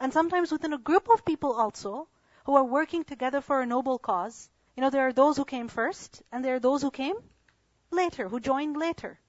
And 0.00 0.12
sometimes 0.12 0.50
within 0.52 0.72
a 0.72 0.78
group 0.78 1.08
of 1.08 1.24
people 1.24 1.52
also, 1.52 2.08
who 2.44 2.54
are 2.54 2.64
working 2.64 3.04
together 3.04 3.40
for 3.40 3.60
a 3.60 3.66
noble 3.66 3.98
cause, 3.98 4.48
you 4.76 4.80
know, 4.80 4.90
there 4.90 5.06
are 5.06 5.12
those 5.12 5.36
who 5.36 5.44
came 5.44 5.68
first, 5.68 6.22
and 6.32 6.44
there 6.44 6.54
are 6.54 6.60
those 6.60 6.82
who 6.82 6.90
came 6.90 7.16
later, 7.90 8.28
who 8.28 8.40
joined 8.40 8.76
later. 8.76 9.20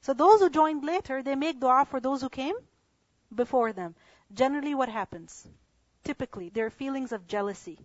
So 0.00 0.12
those 0.12 0.40
who 0.40 0.50
joined 0.50 0.84
later, 0.84 1.22
they 1.22 1.34
make 1.34 1.60
dua 1.60 1.84
for 1.84 2.00
those 2.00 2.20
who 2.20 2.28
came 2.28 2.56
before 3.34 3.72
them. 3.72 3.94
Generally 4.32 4.74
what 4.74 4.88
happens? 4.88 5.48
typically, 6.04 6.50
there 6.50 6.66
are 6.66 6.70
feelings 6.70 7.12
of 7.12 7.26
jealousy. 7.26 7.78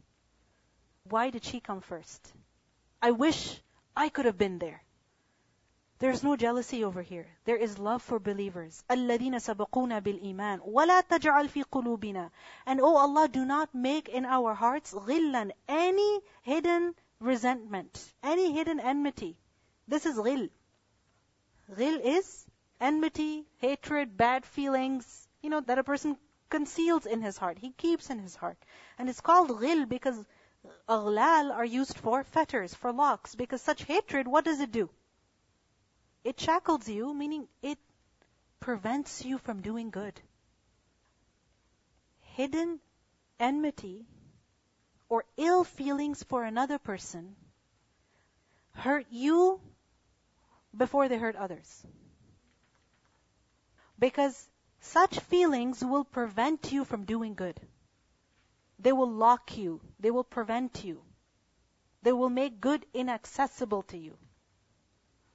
Why 1.05 1.29
did 1.29 1.43
she 1.43 1.59
come 1.59 1.81
first? 1.81 2.33
I 3.01 3.11
wish 3.11 3.61
I 3.95 4.09
could 4.09 4.25
have 4.25 4.37
been 4.37 4.59
there. 4.59 4.82
There's 6.03 6.23
no 6.23 6.37
jealousy 6.37 6.83
over 6.83 7.01
here. 7.01 7.27
There 7.43 7.57
is 7.57 7.77
love 7.77 8.01
for 8.01 8.19
believers. 8.19 8.83
الَّذِينَ 8.89 9.35
سَبَقُونَ 9.35 10.01
بِالْإِيمَانِ 10.01 10.65
وَلَا 10.65 11.03
تَجْعَلْ 11.03 11.49
فِي 11.49 11.63
قُلُوبِنَا 11.65 12.31
And 12.65 12.79
oh 12.79 12.95
Allah, 12.95 13.27
do 13.27 13.43
not 13.43 13.75
make 13.75 14.07
in 14.07 14.25
our 14.25 14.53
hearts 14.53 14.93
غِلًّا 14.93 15.51
Any 15.67 16.21
hidden 16.41 16.95
resentment, 17.19 18.13
any 18.23 18.53
hidden 18.53 18.79
enmity. 18.79 19.39
This 19.89 20.05
is 20.05 20.17
ghil. 20.17 20.49
Ghil 21.69 21.99
is 22.01 22.45
enmity, 22.79 23.45
hatred, 23.57 24.15
bad 24.15 24.45
feelings, 24.45 25.27
you 25.41 25.49
know, 25.49 25.59
that 25.61 25.79
a 25.79 25.83
person 25.83 26.17
conceals 26.49 27.05
in 27.05 27.21
his 27.21 27.37
heart. 27.37 27.57
He 27.57 27.71
keeps 27.71 28.09
in 28.09 28.19
his 28.19 28.35
heart. 28.35 28.57
And 28.97 29.09
it's 29.09 29.19
called 29.21 29.49
ghil 29.49 29.87
because 29.87 30.25
aghlal 30.87 31.53
are 31.53 31.65
used 31.65 31.97
for 31.97 32.23
fetters, 32.23 32.73
for 32.73 32.93
locks. 32.93 33.35
Because 33.35 33.61
such 33.61 33.83
hatred, 33.83 34.27
what 34.27 34.45
does 34.45 34.61
it 34.61 34.71
do? 34.71 34.89
It 36.24 36.40
shackles 36.40 36.88
you, 36.88 37.12
meaning 37.12 37.46
it 37.62 37.78
prevents 38.58 39.24
you 39.24 39.36
from 39.36 39.60
doing 39.60 39.90
good. 39.90 40.18
Hidden 42.20 42.80
enmity 43.38 44.06
or 45.10 45.24
ill 45.36 45.64
feelings 45.64 46.22
for 46.22 46.42
another 46.42 46.78
person 46.78 47.36
hurt 48.72 49.06
you 49.10 49.60
before 50.76 51.08
they 51.08 51.18
hurt 51.18 51.36
others. 51.36 51.86
Because 53.98 54.48
such 54.80 55.18
feelings 55.20 55.84
will 55.84 56.04
prevent 56.04 56.72
you 56.72 56.84
from 56.84 57.04
doing 57.04 57.34
good. 57.34 57.60
They 58.78 58.92
will 58.92 59.10
lock 59.10 59.56
you. 59.56 59.80
They 60.00 60.10
will 60.10 60.24
prevent 60.24 60.84
you. 60.84 61.02
They 62.02 62.12
will 62.12 62.30
make 62.30 62.60
good 62.60 62.84
inaccessible 62.92 63.82
to 63.84 63.98
you. 63.98 64.16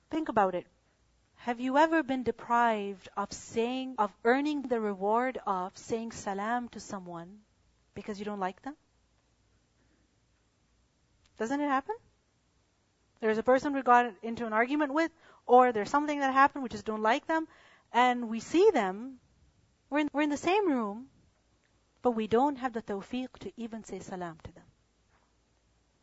Think 0.10 0.30
about 0.30 0.56
it. 0.56 0.68
Have 1.44 1.62
you 1.62 1.78
ever 1.78 2.04
been 2.04 2.24
deprived 2.24 3.08
of 3.16 3.32
saying, 3.32 3.96
of 3.98 4.12
earning 4.26 4.64
the 4.64 4.82
reward 4.82 5.40
of 5.48 5.78
saying 5.78 6.12
salam 6.12 6.68
to 6.70 6.82
someone 6.82 7.40
because 7.94 8.20
you 8.20 8.26
don't 8.26 8.42
like 8.42 8.62
them? 8.62 8.76
Doesn't 11.38 11.62
it 11.62 11.70
happen? 11.70 11.96
There's 13.22 13.38
a 13.38 13.44
person 13.44 13.74
we 13.74 13.82
got 13.84 14.14
into 14.22 14.46
an 14.46 14.52
argument 14.52 14.94
with, 14.94 15.12
or 15.46 15.72
there's 15.72 15.90
something 15.90 16.20
that 16.20 16.34
happened, 16.34 16.64
we 16.64 16.70
just 16.70 16.86
don't 16.86 17.02
like 17.02 17.26
them, 17.26 17.48
and 17.94 18.30
we 18.30 18.42
see 18.42 18.70
them, 18.72 19.22
we're 19.90 20.00
in, 20.00 20.10
we're 20.12 20.24
in 20.24 20.30
the 20.30 20.38
same 20.38 20.68
room, 20.68 21.08
but 22.02 22.12
we 22.12 22.28
don't 22.28 22.58
have 22.58 22.74
the 22.74 22.82
tawfiq 22.82 23.30
to 23.40 23.54
even 23.56 23.86
say 23.86 24.00
salam 24.00 24.38
to 24.44 24.52
them. 24.52 24.66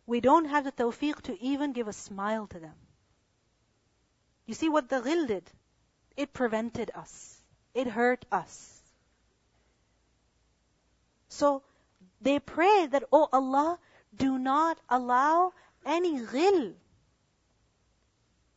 We 0.07 0.21
don't 0.21 0.47
have 0.47 0.65
the 0.65 0.73
tawfiq 0.73 1.21
to 1.23 1.43
even 1.43 1.73
give 1.73 1.89
a 1.89 1.93
smile 1.93 2.47
to 2.47 2.59
them. 2.59 2.86
You 4.46 4.54
see 4.54 4.70
what 4.70 4.90
the 4.90 5.02
ghil 5.02 5.28
did? 5.28 5.50
It 6.18 6.34
prevented 6.34 6.92
us. 6.94 7.42
It 7.74 7.88
hurt 7.88 8.26
us. 8.32 8.82
So 11.30 11.64
they 12.20 12.40
pray 12.40 12.88
that, 12.88 13.04
oh 13.12 13.30
Allah, 13.32 13.80
do 14.16 14.38
not 14.38 14.78
allow 14.90 15.54
any 15.86 16.20
ghil 16.20 16.74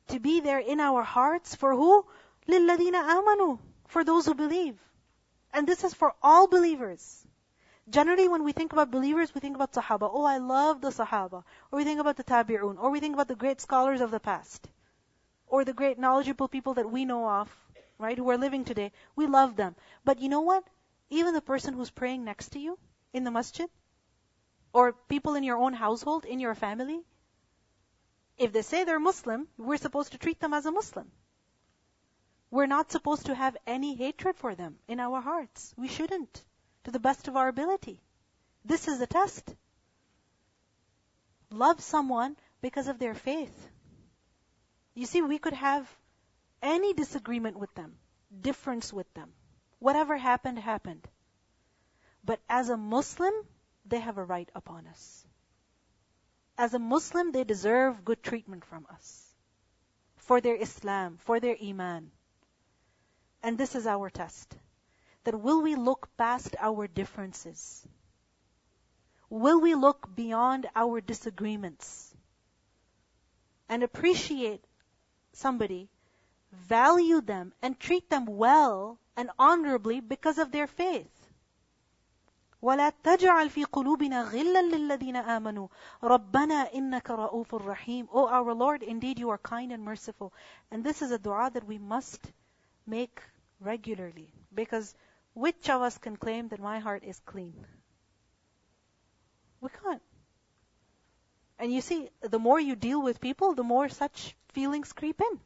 to 0.09 0.21
be 0.21 0.41
there 0.41 0.59
in 0.59 0.81
our 0.81 1.03
hearts 1.03 1.55
for 1.55 1.75
who? 1.75 2.05
لِلَّذِينَ 2.49 2.93
آمَنُوا 2.93 3.59
For 3.87 4.05
those 4.05 4.27
who 4.27 4.35
believe. 4.35 4.79
And 5.53 5.67
this 5.67 5.85
is 5.85 5.95
for 5.95 6.15
all 6.23 6.47
believers. 6.49 7.27
Generally, 7.89 8.29
when 8.29 8.45
we 8.45 8.53
think 8.53 8.73
about 8.73 8.91
believers, 8.91 9.35
we 9.35 9.41
think 9.41 9.55
about 9.55 9.73
Sahaba. 9.73 10.11
Oh, 10.13 10.25
I 10.25 10.39
love 10.39 10.81
the 10.81 10.91
Sahaba. 10.91 11.45
Or 11.71 11.77
we 11.77 11.85
think 11.85 12.01
about 12.01 12.17
the 12.17 12.25
Tabi'un. 12.25 12.79
Or 12.79 12.91
we 12.91 13.01
think 13.01 13.15
about 13.15 13.29
the 13.29 13.35
great 13.35 13.61
scholars 13.61 14.01
of 14.01 14.11
the 14.11 14.21
past. 14.21 14.67
Or 15.50 15.66
the 15.66 15.74
great 15.74 16.00
knowledgeable 16.00 16.48
people 16.48 16.76
that 16.76 16.90
we 16.90 17.04
know 17.04 17.28
of, 17.30 17.54
right, 17.98 18.18
who 18.18 18.30
are 18.30 18.38
living 18.38 18.64
today. 18.64 18.92
We 19.16 19.28
love 19.28 19.56
them. 19.56 19.76
But 20.06 20.20
you 20.20 20.30
know 20.30 20.42
what? 20.42 20.64
Even 21.10 21.34
the 21.34 21.42
person 21.42 21.74
who's 21.74 21.90
praying 21.90 22.24
next 22.24 22.50
to 22.50 22.60
you 22.60 22.80
in 23.14 23.24
the 23.24 23.32
masjid, 23.32 23.70
or 24.72 24.94
people 24.94 25.36
in 25.36 25.44
your 25.44 25.58
own 25.58 25.74
household, 25.74 26.24
in 26.24 26.40
your 26.40 26.56
family, 26.56 27.02
if 28.38 28.54
they 28.54 28.62
say 28.62 28.84
they're 28.84 29.00
Muslim, 29.00 29.48
we're 29.58 29.78
supposed 29.78 30.12
to 30.14 30.18
treat 30.18 30.40
them 30.40 30.54
as 30.54 30.66
a 30.66 30.72
Muslim. 30.72 31.12
We're 32.52 32.68
not 32.68 32.92
supposed 32.92 33.26
to 33.26 33.36
have 33.36 33.58
any 33.68 33.96
hatred 33.96 34.38
for 34.38 34.56
them 34.56 34.78
in 34.88 35.00
our 35.00 35.22
hearts. 35.22 35.74
We 35.78 35.88
shouldn't, 35.88 36.44
to 36.84 36.92
the 36.92 37.00
best 37.00 37.28
of 37.28 37.36
our 37.36 37.48
ability. 37.48 38.02
This 38.64 38.88
is 38.88 39.02
a 39.02 39.08
test. 39.08 39.56
Love 41.52 41.82
someone 41.82 42.38
because 42.62 42.88
of 42.88 43.00
their 43.00 43.16
faith. 43.16 43.69
You 45.00 45.06
see, 45.06 45.22
we 45.22 45.40
could 45.40 45.54
have 45.54 45.90
any 46.62 46.94
disagreement 46.94 47.58
with 47.58 47.74
them, 47.74 47.96
difference 48.42 48.92
with 48.92 49.08
them. 49.14 49.32
Whatever 49.80 50.18
happened, 50.18 50.60
happened. 50.60 51.08
But 52.26 52.42
as 52.50 52.68
a 52.68 52.76
Muslim, 52.76 53.34
they 53.86 54.02
have 54.02 54.18
a 54.18 54.26
right 54.26 54.50
upon 54.54 54.88
us. 54.88 55.26
As 56.58 56.74
a 56.74 56.80
Muslim, 56.80 57.32
they 57.32 57.46
deserve 57.46 58.04
good 58.04 58.22
treatment 58.22 58.66
from 58.66 58.86
us. 58.92 59.34
For 60.18 60.42
their 60.42 60.58
Islam, 60.58 61.16
for 61.20 61.40
their 61.40 61.56
Iman. 61.64 62.12
And 63.42 63.58
this 63.58 63.76
is 63.76 63.88
our 63.88 64.10
test. 64.10 64.54
That 65.24 65.40
will 65.40 65.62
we 65.62 65.76
look 65.76 66.10
past 66.18 66.58
our 66.60 66.88
differences? 66.88 67.88
Will 69.30 69.62
we 69.62 69.76
look 69.76 70.14
beyond 70.14 70.68
our 70.76 71.00
disagreements? 71.00 72.14
And 73.70 73.82
appreciate 73.82 74.66
somebody, 75.33 75.89
value 76.53 77.21
them, 77.21 77.53
and 77.63 77.79
treat 77.79 78.09
them 78.11 78.27
well 78.27 78.99
and 79.17 79.31
honorably 79.39 80.01
because 80.01 80.39
of 80.39 80.53
their 80.53 80.67
faith. 80.67 81.11
ولا 82.63 82.93
تجعل 83.05 83.51
في 83.51 83.65
قلوبنا 83.65 84.23
غلا 84.23 84.63
للذين 84.63 85.17
آمنوا 85.17 85.69
ربنا 86.03 86.75
إنك 86.75 87.11
رؤوف 87.11 87.55
رحيم 87.55 88.09
Oh 88.11 88.27
our 88.27 88.55
Lord, 88.55 88.83
indeed 88.83 89.19
you 89.19 89.29
are 89.29 89.39
kind 89.39 89.71
and 89.71 89.85
merciful. 89.85 90.33
And 90.71 90.83
this 90.83 91.03
is 91.03 91.11
a 91.11 91.19
dua 91.19 91.51
that 91.53 91.67
we 91.67 91.77
must 91.77 92.33
make 92.87 93.21
regularly. 93.61 94.33
Because 94.55 94.95
which 95.35 95.69
of 95.69 95.83
us 95.83 95.99
can 95.99 96.17
claim 96.17 96.49
that 96.49 96.61
my 96.61 96.79
heart 96.79 97.05
is 97.05 97.21
clean? 97.27 97.67
We 99.61 99.69
can't. 99.69 100.03
And 101.60 101.74
you 101.74 101.82
see, 101.82 102.10
the 102.22 102.40
more 102.40 102.60
you 102.60 102.76
deal 102.76 103.02
with 103.02 103.20
people, 103.20 103.54
the 103.54 103.64
more 103.64 103.90
such 103.90 104.36
feelings 104.54 104.94
creep 104.94 105.20
in. 105.22 105.40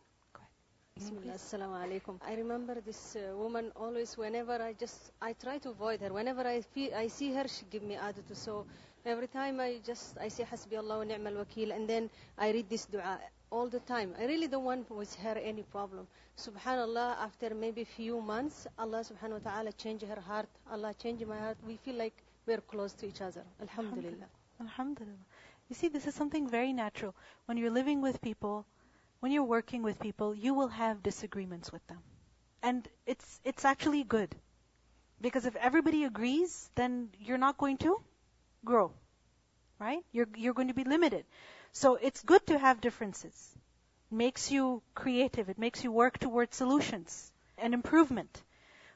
Bismillah, 0.95 1.33
assalamu. 1.33 2.19
I 2.21 2.35
remember 2.35 2.79
this 2.79 3.15
uh, 3.15 3.35
woman 3.35 3.71
always 3.75 4.15
whenever 4.15 4.61
I 4.61 4.73
just 4.73 5.11
I 5.19 5.33
try 5.33 5.57
to 5.57 5.69
avoid 5.71 6.01
her. 6.01 6.13
Whenever 6.13 6.45
I 6.47 6.61
feel 6.61 6.93
I 6.93 7.07
see 7.07 7.33
her, 7.33 7.47
she 7.47 7.65
give 7.71 7.81
me 7.81 7.95
adatu. 7.95 8.35
So 8.35 8.67
every 9.03 9.27
time 9.27 9.59
I 9.59 9.79
just 9.83 10.15
I 10.21 10.27
say 10.27 10.43
hasbi 10.43 10.77
Allah 10.77 10.99
wa 10.99 11.03
ni'mal 11.03 11.33
wakil 11.33 11.71
and 11.75 11.89
then 11.89 12.11
I 12.37 12.51
read 12.51 12.69
this 12.69 12.85
dua 12.85 13.19
all 13.49 13.67
the 13.67 13.79
time. 13.79 14.13
I 14.19 14.25
really 14.25 14.47
don't 14.47 14.65
want 14.65 14.89
with 14.91 15.15
her 15.15 15.35
any 15.37 15.63
problem. 15.63 16.05
Subhanallah, 16.37 17.17
after 17.21 17.55
maybe 17.55 17.83
few 17.83 18.21
months, 18.21 18.67
Allah 18.77 19.01
subhanahu 19.01 19.43
wa 19.43 19.51
ta'ala 19.51 19.71
change 19.73 20.03
her 20.03 20.21
heart. 20.21 20.49
Allah 20.71 20.93
change 20.93 21.25
my 21.25 21.39
heart. 21.39 21.57
We 21.67 21.77
feel 21.77 21.95
like 21.95 22.13
we're 22.45 22.61
close 22.61 22.93
to 22.93 23.07
each 23.07 23.21
other. 23.21 23.43
Alhamdulillah. 23.61 24.29
Alhamdulillah. 24.61 25.25
You 25.69 25.75
see, 25.75 25.87
this 25.87 26.07
is 26.07 26.15
something 26.15 26.47
very 26.47 26.73
natural. 26.73 27.15
When 27.45 27.57
you're 27.57 27.71
living 27.71 28.01
with 28.01 28.21
people, 28.21 28.65
when 29.19 29.31
you're 29.31 29.43
working 29.43 29.83
with 29.83 29.99
people, 29.99 30.35
you 30.35 30.53
will 30.53 30.67
have 30.67 31.01
disagreements 31.01 31.71
with 31.71 31.85
them. 31.87 31.99
And 32.61 32.87
it's, 33.05 33.39
it's 33.43 33.65
actually 33.65 34.03
good. 34.03 34.35
Because 35.21 35.45
if 35.45 35.55
everybody 35.55 36.03
agrees, 36.03 36.69
then 36.75 37.09
you're 37.19 37.37
not 37.37 37.57
going 37.57 37.77
to 37.77 38.01
grow. 38.65 38.91
Right? 39.79 40.03
You're, 40.11 40.27
you're 40.35 40.53
going 40.53 40.67
to 40.67 40.73
be 40.73 40.83
limited. 40.83 41.25
So 41.71 41.95
it's 41.95 42.21
good 42.21 42.45
to 42.47 42.59
have 42.59 42.81
differences. 42.81 43.33
It 44.11 44.15
makes 44.15 44.51
you 44.51 44.81
creative. 44.93 45.49
It 45.49 45.57
makes 45.57 45.83
you 45.83 45.91
work 45.91 46.19
towards 46.19 46.55
solutions 46.55 47.31
and 47.57 47.73
improvement. 47.73 48.43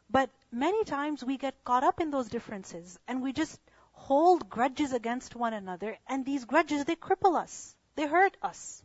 But 0.09 0.29
many 0.51 0.83
times 0.83 1.23
we 1.23 1.37
get 1.37 1.63
caught 1.63 1.83
up 1.83 1.99
in 1.99 2.11
those 2.11 2.29
differences 2.29 2.99
and 3.07 3.21
we 3.21 3.33
just 3.33 3.59
hold 3.97 4.49
grudges 4.49 4.93
against 4.93 5.35
one 5.35 5.53
another 5.53 5.97
and 6.07 6.25
these 6.25 6.45
grudges, 6.45 6.85
they 6.85 6.95
cripple 6.95 7.35
us. 7.35 7.75
They 7.95 8.07
hurt 8.07 8.37
us. 8.41 8.83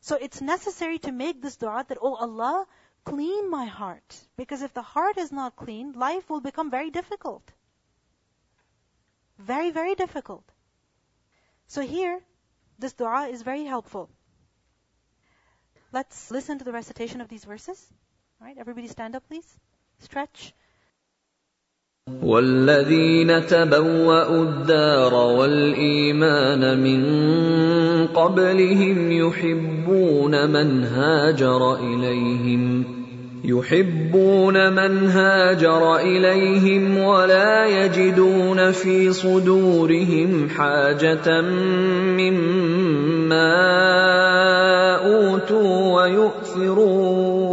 So 0.00 0.16
it's 0.16 0.40
necessary 0.40 0.98
to 1.00 1.12
make 1.12 1.42
this 1.42 1.56
dua 1.56 1.84
that, 1.88 1.98
oh 2.00 2.14
Allah, 2.14 2.66
clean 3.04 3.50
my 3.50 3.64
heart. 3.64 4.16
Because 4.36 4.62
if 4.62 4.74
the 4.74 4.82
heart 4.82 5.18
is 5.18 5.32
not 5.32 5.56
clean, 5.56 5.92
life 5.92 6.28
will 6.30 6.40
become 6.40 6.70
very 6.70 6.90
difficult. 6.90 7.42
Very, 9.38 9.70
very 9.70 9.94
difficult. 9.94 10.44
So 11.66 11.80
here, 11.80 12.20
this 12.78 12.92
dua 12.92 13.28
is 13.28 13.42
very 13.42 13.64
helpful. 13.64 14.10
Let's 15.92 16.30
listen 16.30 16.58
to 16.58 16.64
the 16.64 16.72
recitation 16.72 17.20
of 17.20 17.28
these 17.28 17.44
verses. 17.44 17.84
Alright, 18.40 18.58
everybody 18.58 18.88
stand 18.88 19.16
up 19.16 19.26
please. 19.26 19.48
Stretch. 19.98 20.54
والذين 22.22 23.46
تبوأوا 23.46 24.42
الدار 24.42 25.14
والإيمان 25.14 26.80
من 26.80 27.02
قبلهم 28.06 29.12
يحبون 29.12 30.50
من 30.50 30.84
هاجر 30.84 31.74
إليهم 31.74 32.84
يحبون 33.44 34.72
من 34.72 35.08
هاجر 35.08 35.96
إليهم 35.96 36.98
ولا 36.98 37.66
يجدون 37.66 38.72
في 38.72 39.12
صدورهم 39.12 40.48
حاجة 40.48 41.40
مما 42.20 42.88
أوتوا 44.96 46.02
ويؤثرون 46.02 47.48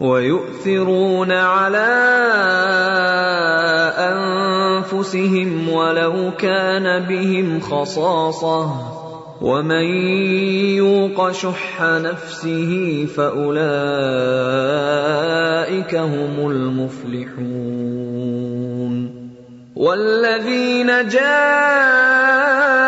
ويؤثرون 0.00 1.32
على 1.32 2.08
أنفسهم 4.98 5.68
ولو 5.68 6.30
كان 6.38 7.06
بهم 7.06 7.60
خصاصة. 7.60 8.70
ومن 9.40 9.84
يوق 10.74 11.30
شح 11.30 11.82
نفسه 11.82 13.06
فأولئك 13.16 13.54
هم 15.94 16.50
المفلحون. 16.50 17.58
والذين 19.76 21.08
جاءوا 21.08 22.87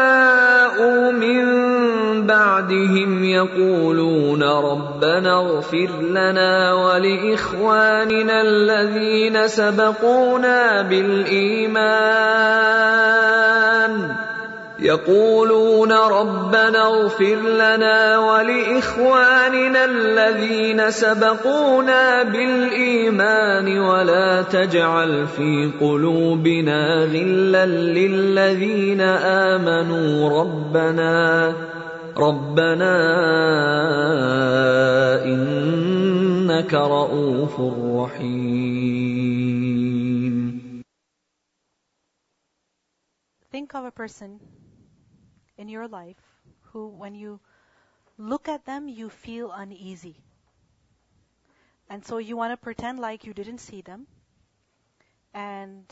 بعدهم 2.60 3.24
يقولون 3.24 4.42
ربنا 4.42 5.40
اغفر 5.40 5.90
لنا 6.02 6.74
ولإخواننا 6.74 8.42
الذين 8.42 9.48
سبقونا 9.48 10.82
بالإيمان. 10.82 11.80
يقولون 14.78 15.92
ربنا 15.92 16.86
اغفر 16.86 17.36
لنا 17.36 18.18
ولإخواننا 18.18 19.84
الذين 19.84 20.90
سبقونا 20.90 22.22
بالإيمان 22.22 23.78
ولا 23.78 24.42
تجعل 24.42 25.26
في 25.26 25.70
قلوبنا 25.80 27.04
غلا 27.04 27.66
للذين 27.66 29.00
آمنوا. 29.00 30.40
ربنا 30.40 31.52
ربنا 32.19 32.95
انك 35.25 36.73
رءوف 36.73 37.61
رحيم 37.99 38.65
Think 43.51 43.73
of 43.73 43.85
a 43.85 43.91
person 43.91 44.39
in 45.57 45.69
your 45.69 45.87
life 45.87 46.17
who, 46.71 46.87
when 46.87 47.15
you 47.15 47.39
look 48.17 48.49
at 48.49 48.65
them, 48.65 48.89
you 48.89 49.09
feel 49.09 49.51
uneasy. 49.51 50.17
And 51.89 52.03
so 52.05 52.17
you 52.17 52.35
want 52.35 52.51
to 52.51 52.57
pretend 52.57 52.99
like 52.99 53.23
you 53.25 53.33
didn't 53.33 53.59
see 53.59 53.81
them. 53.81 54.07
And 55.33 55.85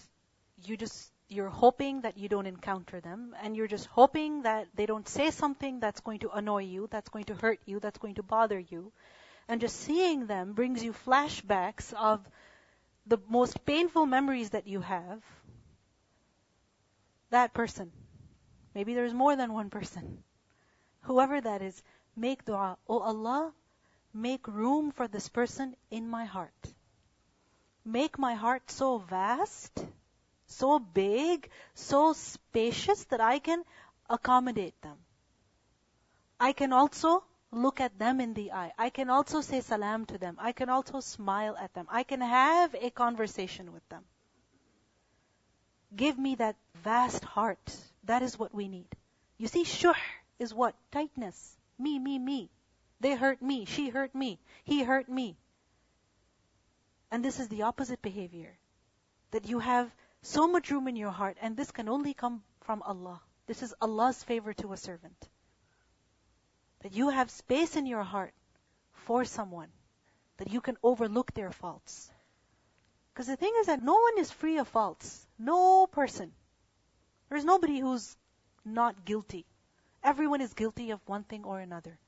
you 0.65 0.75
just, 0.75 1.11
you're 1.28 1.48
hoping 1.48 2.00
that 2.02 2.16
you 2.16 2.28
don't 2.28 2.46
encounter 2.46 3.00
them. 3.00 3.34
And 3.42 3.56
you're 3.56 3.68
just 3.68 3.86
hoping 3.86 4.42
that 4.42 4.68
they 4.74 4.86
don't 4.86 5.08
say 5.08 5.30
something 5.30 5.80
that's 5.80 6.00
going 6.00 6.20
to 6.20 6.30
annoy 6.30 6.62
you, 6.62 6.88
that's 6.90 7.08
going 7.08 7.24
to 7.24 7.34
hurt 7.34 7.60
you, 7.66 7.80
that's 7.80 7.98
going 7.98 8.14
to 8.14 8.22
bother 8.22 8.58
you. 8.58 8.92
And 9.48 9.60
just 9.60 9.76
seeing 9.76 10.26
them 10.26 10.52
brings 10.52 10.82
you 10.82 10.92
flashbacks 10.92 11.92
of 11.94 12.20
the 13.06 13.18
most 13.28 13.64
painful 13.64 14.06
memories 14.06 14.50
that 14.50 14.66
you 14.66 14.80
have. 14.80 15.22
That 17.30 17.54
person. 17.54 17.92
Maybe 18.74 18.94
there's 18.94 19.14
more 19.14 19.36
than 19.36 19.52
one 19.52 19.70
person. 19.70 20.22
Whoever 21.02 21.40
that 21.40 21.62
is, 21.62 21.82
make 22.16 22.44
dua. 22.44 22.76
Oh 22.88 23.00
Allah, 23.00 23.52
make 24.12 24.46
room 24.46 24.92
for 24.92 25.08
this 25.08 25.28
person 25.28 25.74
in 25.90 26.08
my 26.08 26.24
heart. 26.24 26.74
Make 27.84 28.18
my 28.18 28.34
heart 28.34 28.70
so 28.70 28.98
vast, 28.98 29.84
so 30.48 30.78
big, 30.78 31.48
so 31.74 32.12
spacious 32.12 33.04
that 33.04 33.20
I 33.20 33.38
can 33.38 33.62
accommodate 34.10 34.80
them. 34.82 34.96
I 36.40 36.52
can 36.52 36.72
also 36.72 37.22
look 37.52 37.80
at 37.80 37.98
them 37.98 38.20
in 38.20 38.34
the 38.34 38.52
eye. 38.52 38.72
I 38.78 38.90
can 38.90 39.10
also 39.10 39.40
say 39.40 39.60
salam 39.60 40.06
to 40.06 40.18
them. 40.18 40.36
I 40.38 40.52
can 40.52 40.68
also 40.68 41.00
smile 41.00 41.56
at 41.56 41.72
them. 41.74 41.86
I 41.90 42.02
can 42.02 42.20
have 42.20 42.74
a 42.74 42.90
conversation 42.90 43.72
with 43.72 43.86
them. 43.88 44.04
Give 45.94 46.18
me 46.18 46.34
that 46.36 46.56
vast 46.82 47.24
heart. 47.24 47.76
That 48.04 48.22
is 48.22 48.38
what 48.38 48.54
we 48.54 48.68
need. 48.68 48.88
You 49.36 49.48
see, 49.48 49.64
shuh 49.64 49.94
is 50.38 50.54
what? 50.54 50.74
Tightness. 50.92 51.56
Me, 51.78 51.98
me, 51.98 52.18
me. 52.18 52.50
They 53.00 53.14
hurt 53.14 53.40
me. 53.40 53.64
She 53.64 53.88
hurt 53.88 54.14
me. 54.14 54.38
He 54.64 54.82
hurt 54.82 55.08
me. 55.08 55.36
And 57.10 57.24
this 57.24 57.40
is 57.40 57.48
the 57.48 57.62
opposite 57.62 58.02
behavior. 58.02 58.56
That 59.30 59.48
you 59.48 59.58
have 59.60 59.90
so 60.28 60.46
much 60.46 60.70
room 60.70 60.86
in 60.88 60.96
your 60.96 61.10
heart, 61.10 61.38
and 61.40 61.56
this 61.56 61.70
can 61.70 61.88
only 61.88 62.12
come 62.12 62.42
from 62.60 62.82
Allah. 62.82 63.20
This 63.46 63.62
is 63.62 63.74
Allah's 63.80 64.22
favor 64.22 64.52
to 64.52 64.72
a 64.74 64.76
servant. 64.76 65.28
That 66.80 66.92
you 66.92 67.08
have 67.08 67.30
space 67.30 67.76
in 67.76 67.86
your 67.86 68.02
heart 68.02 68.34
for 68.92 69.24
someone, 69.24 69.70
that 70.36 70.52
you 70.52 70.60
can 70.60 70.76
overlook 70.82 71.32
their 71.32 71.50
faults. 71.50 72.10
Because 73.12 73.26
the 73.26 73.36
thing 73.36 73.54
is 73.60 73.66
that 73.66 73.82
no 73.82 73.94
one 73.94 74.18
is 74.18 74.30
free 74.30 74.58
of 74.58 74.68
faults. 74.68 75.26
No 75.38 75.86
person. 75.86 76.32
There's 77.30 77.46
nobody 77.46 77.80
who's 77.80 78.14
not 78.66 79.06
guilty. 79.06 79.46
Everyone 80.04 80.42
is 80.42 80.52
guilty 80.52 80.90
of 80.90 81.00
one 81.06 81.24
thing 81.24 81.44
or 81.44 81.58
another. 81.58 81.98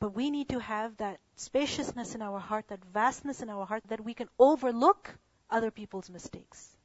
But 0.00 0.14
we 0.14 0.30
need 0.30 0.48
to 0.48 0.60
have 0.60 0.96
that 0.96 1.20
spaciousness 1.36 2.14
in 2.14 2.22
our 2.22 2.38
heart, 2.38 2.68
that 2.68 2.84
vastness 2.86 3.42
in 3.42 3.50
our 3.50 3.66
heart, 3.66 3.84
that 3.88 4.02
we 4.02 4.14
can 4.14 4.28
overlook 4.38 5.14
other 5.50 5.70
people's 5.70 6.10
mistakes 6.10 6.75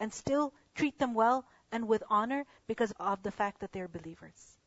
and 0.00 0.12
still 0.12 0.52
treat 0.74 0.98
them 0.98 1.14
well 1.14 1.46
and 1.70 1.86
with 1.86 2.02
honor 2.10 2.46
because 2.66 2.92
of 2.98 3.22
the 3.22 3.30
fact 3.30 3.60
that 3.60 3.72
they're 3.72 3.88
believers. 3.88 4.59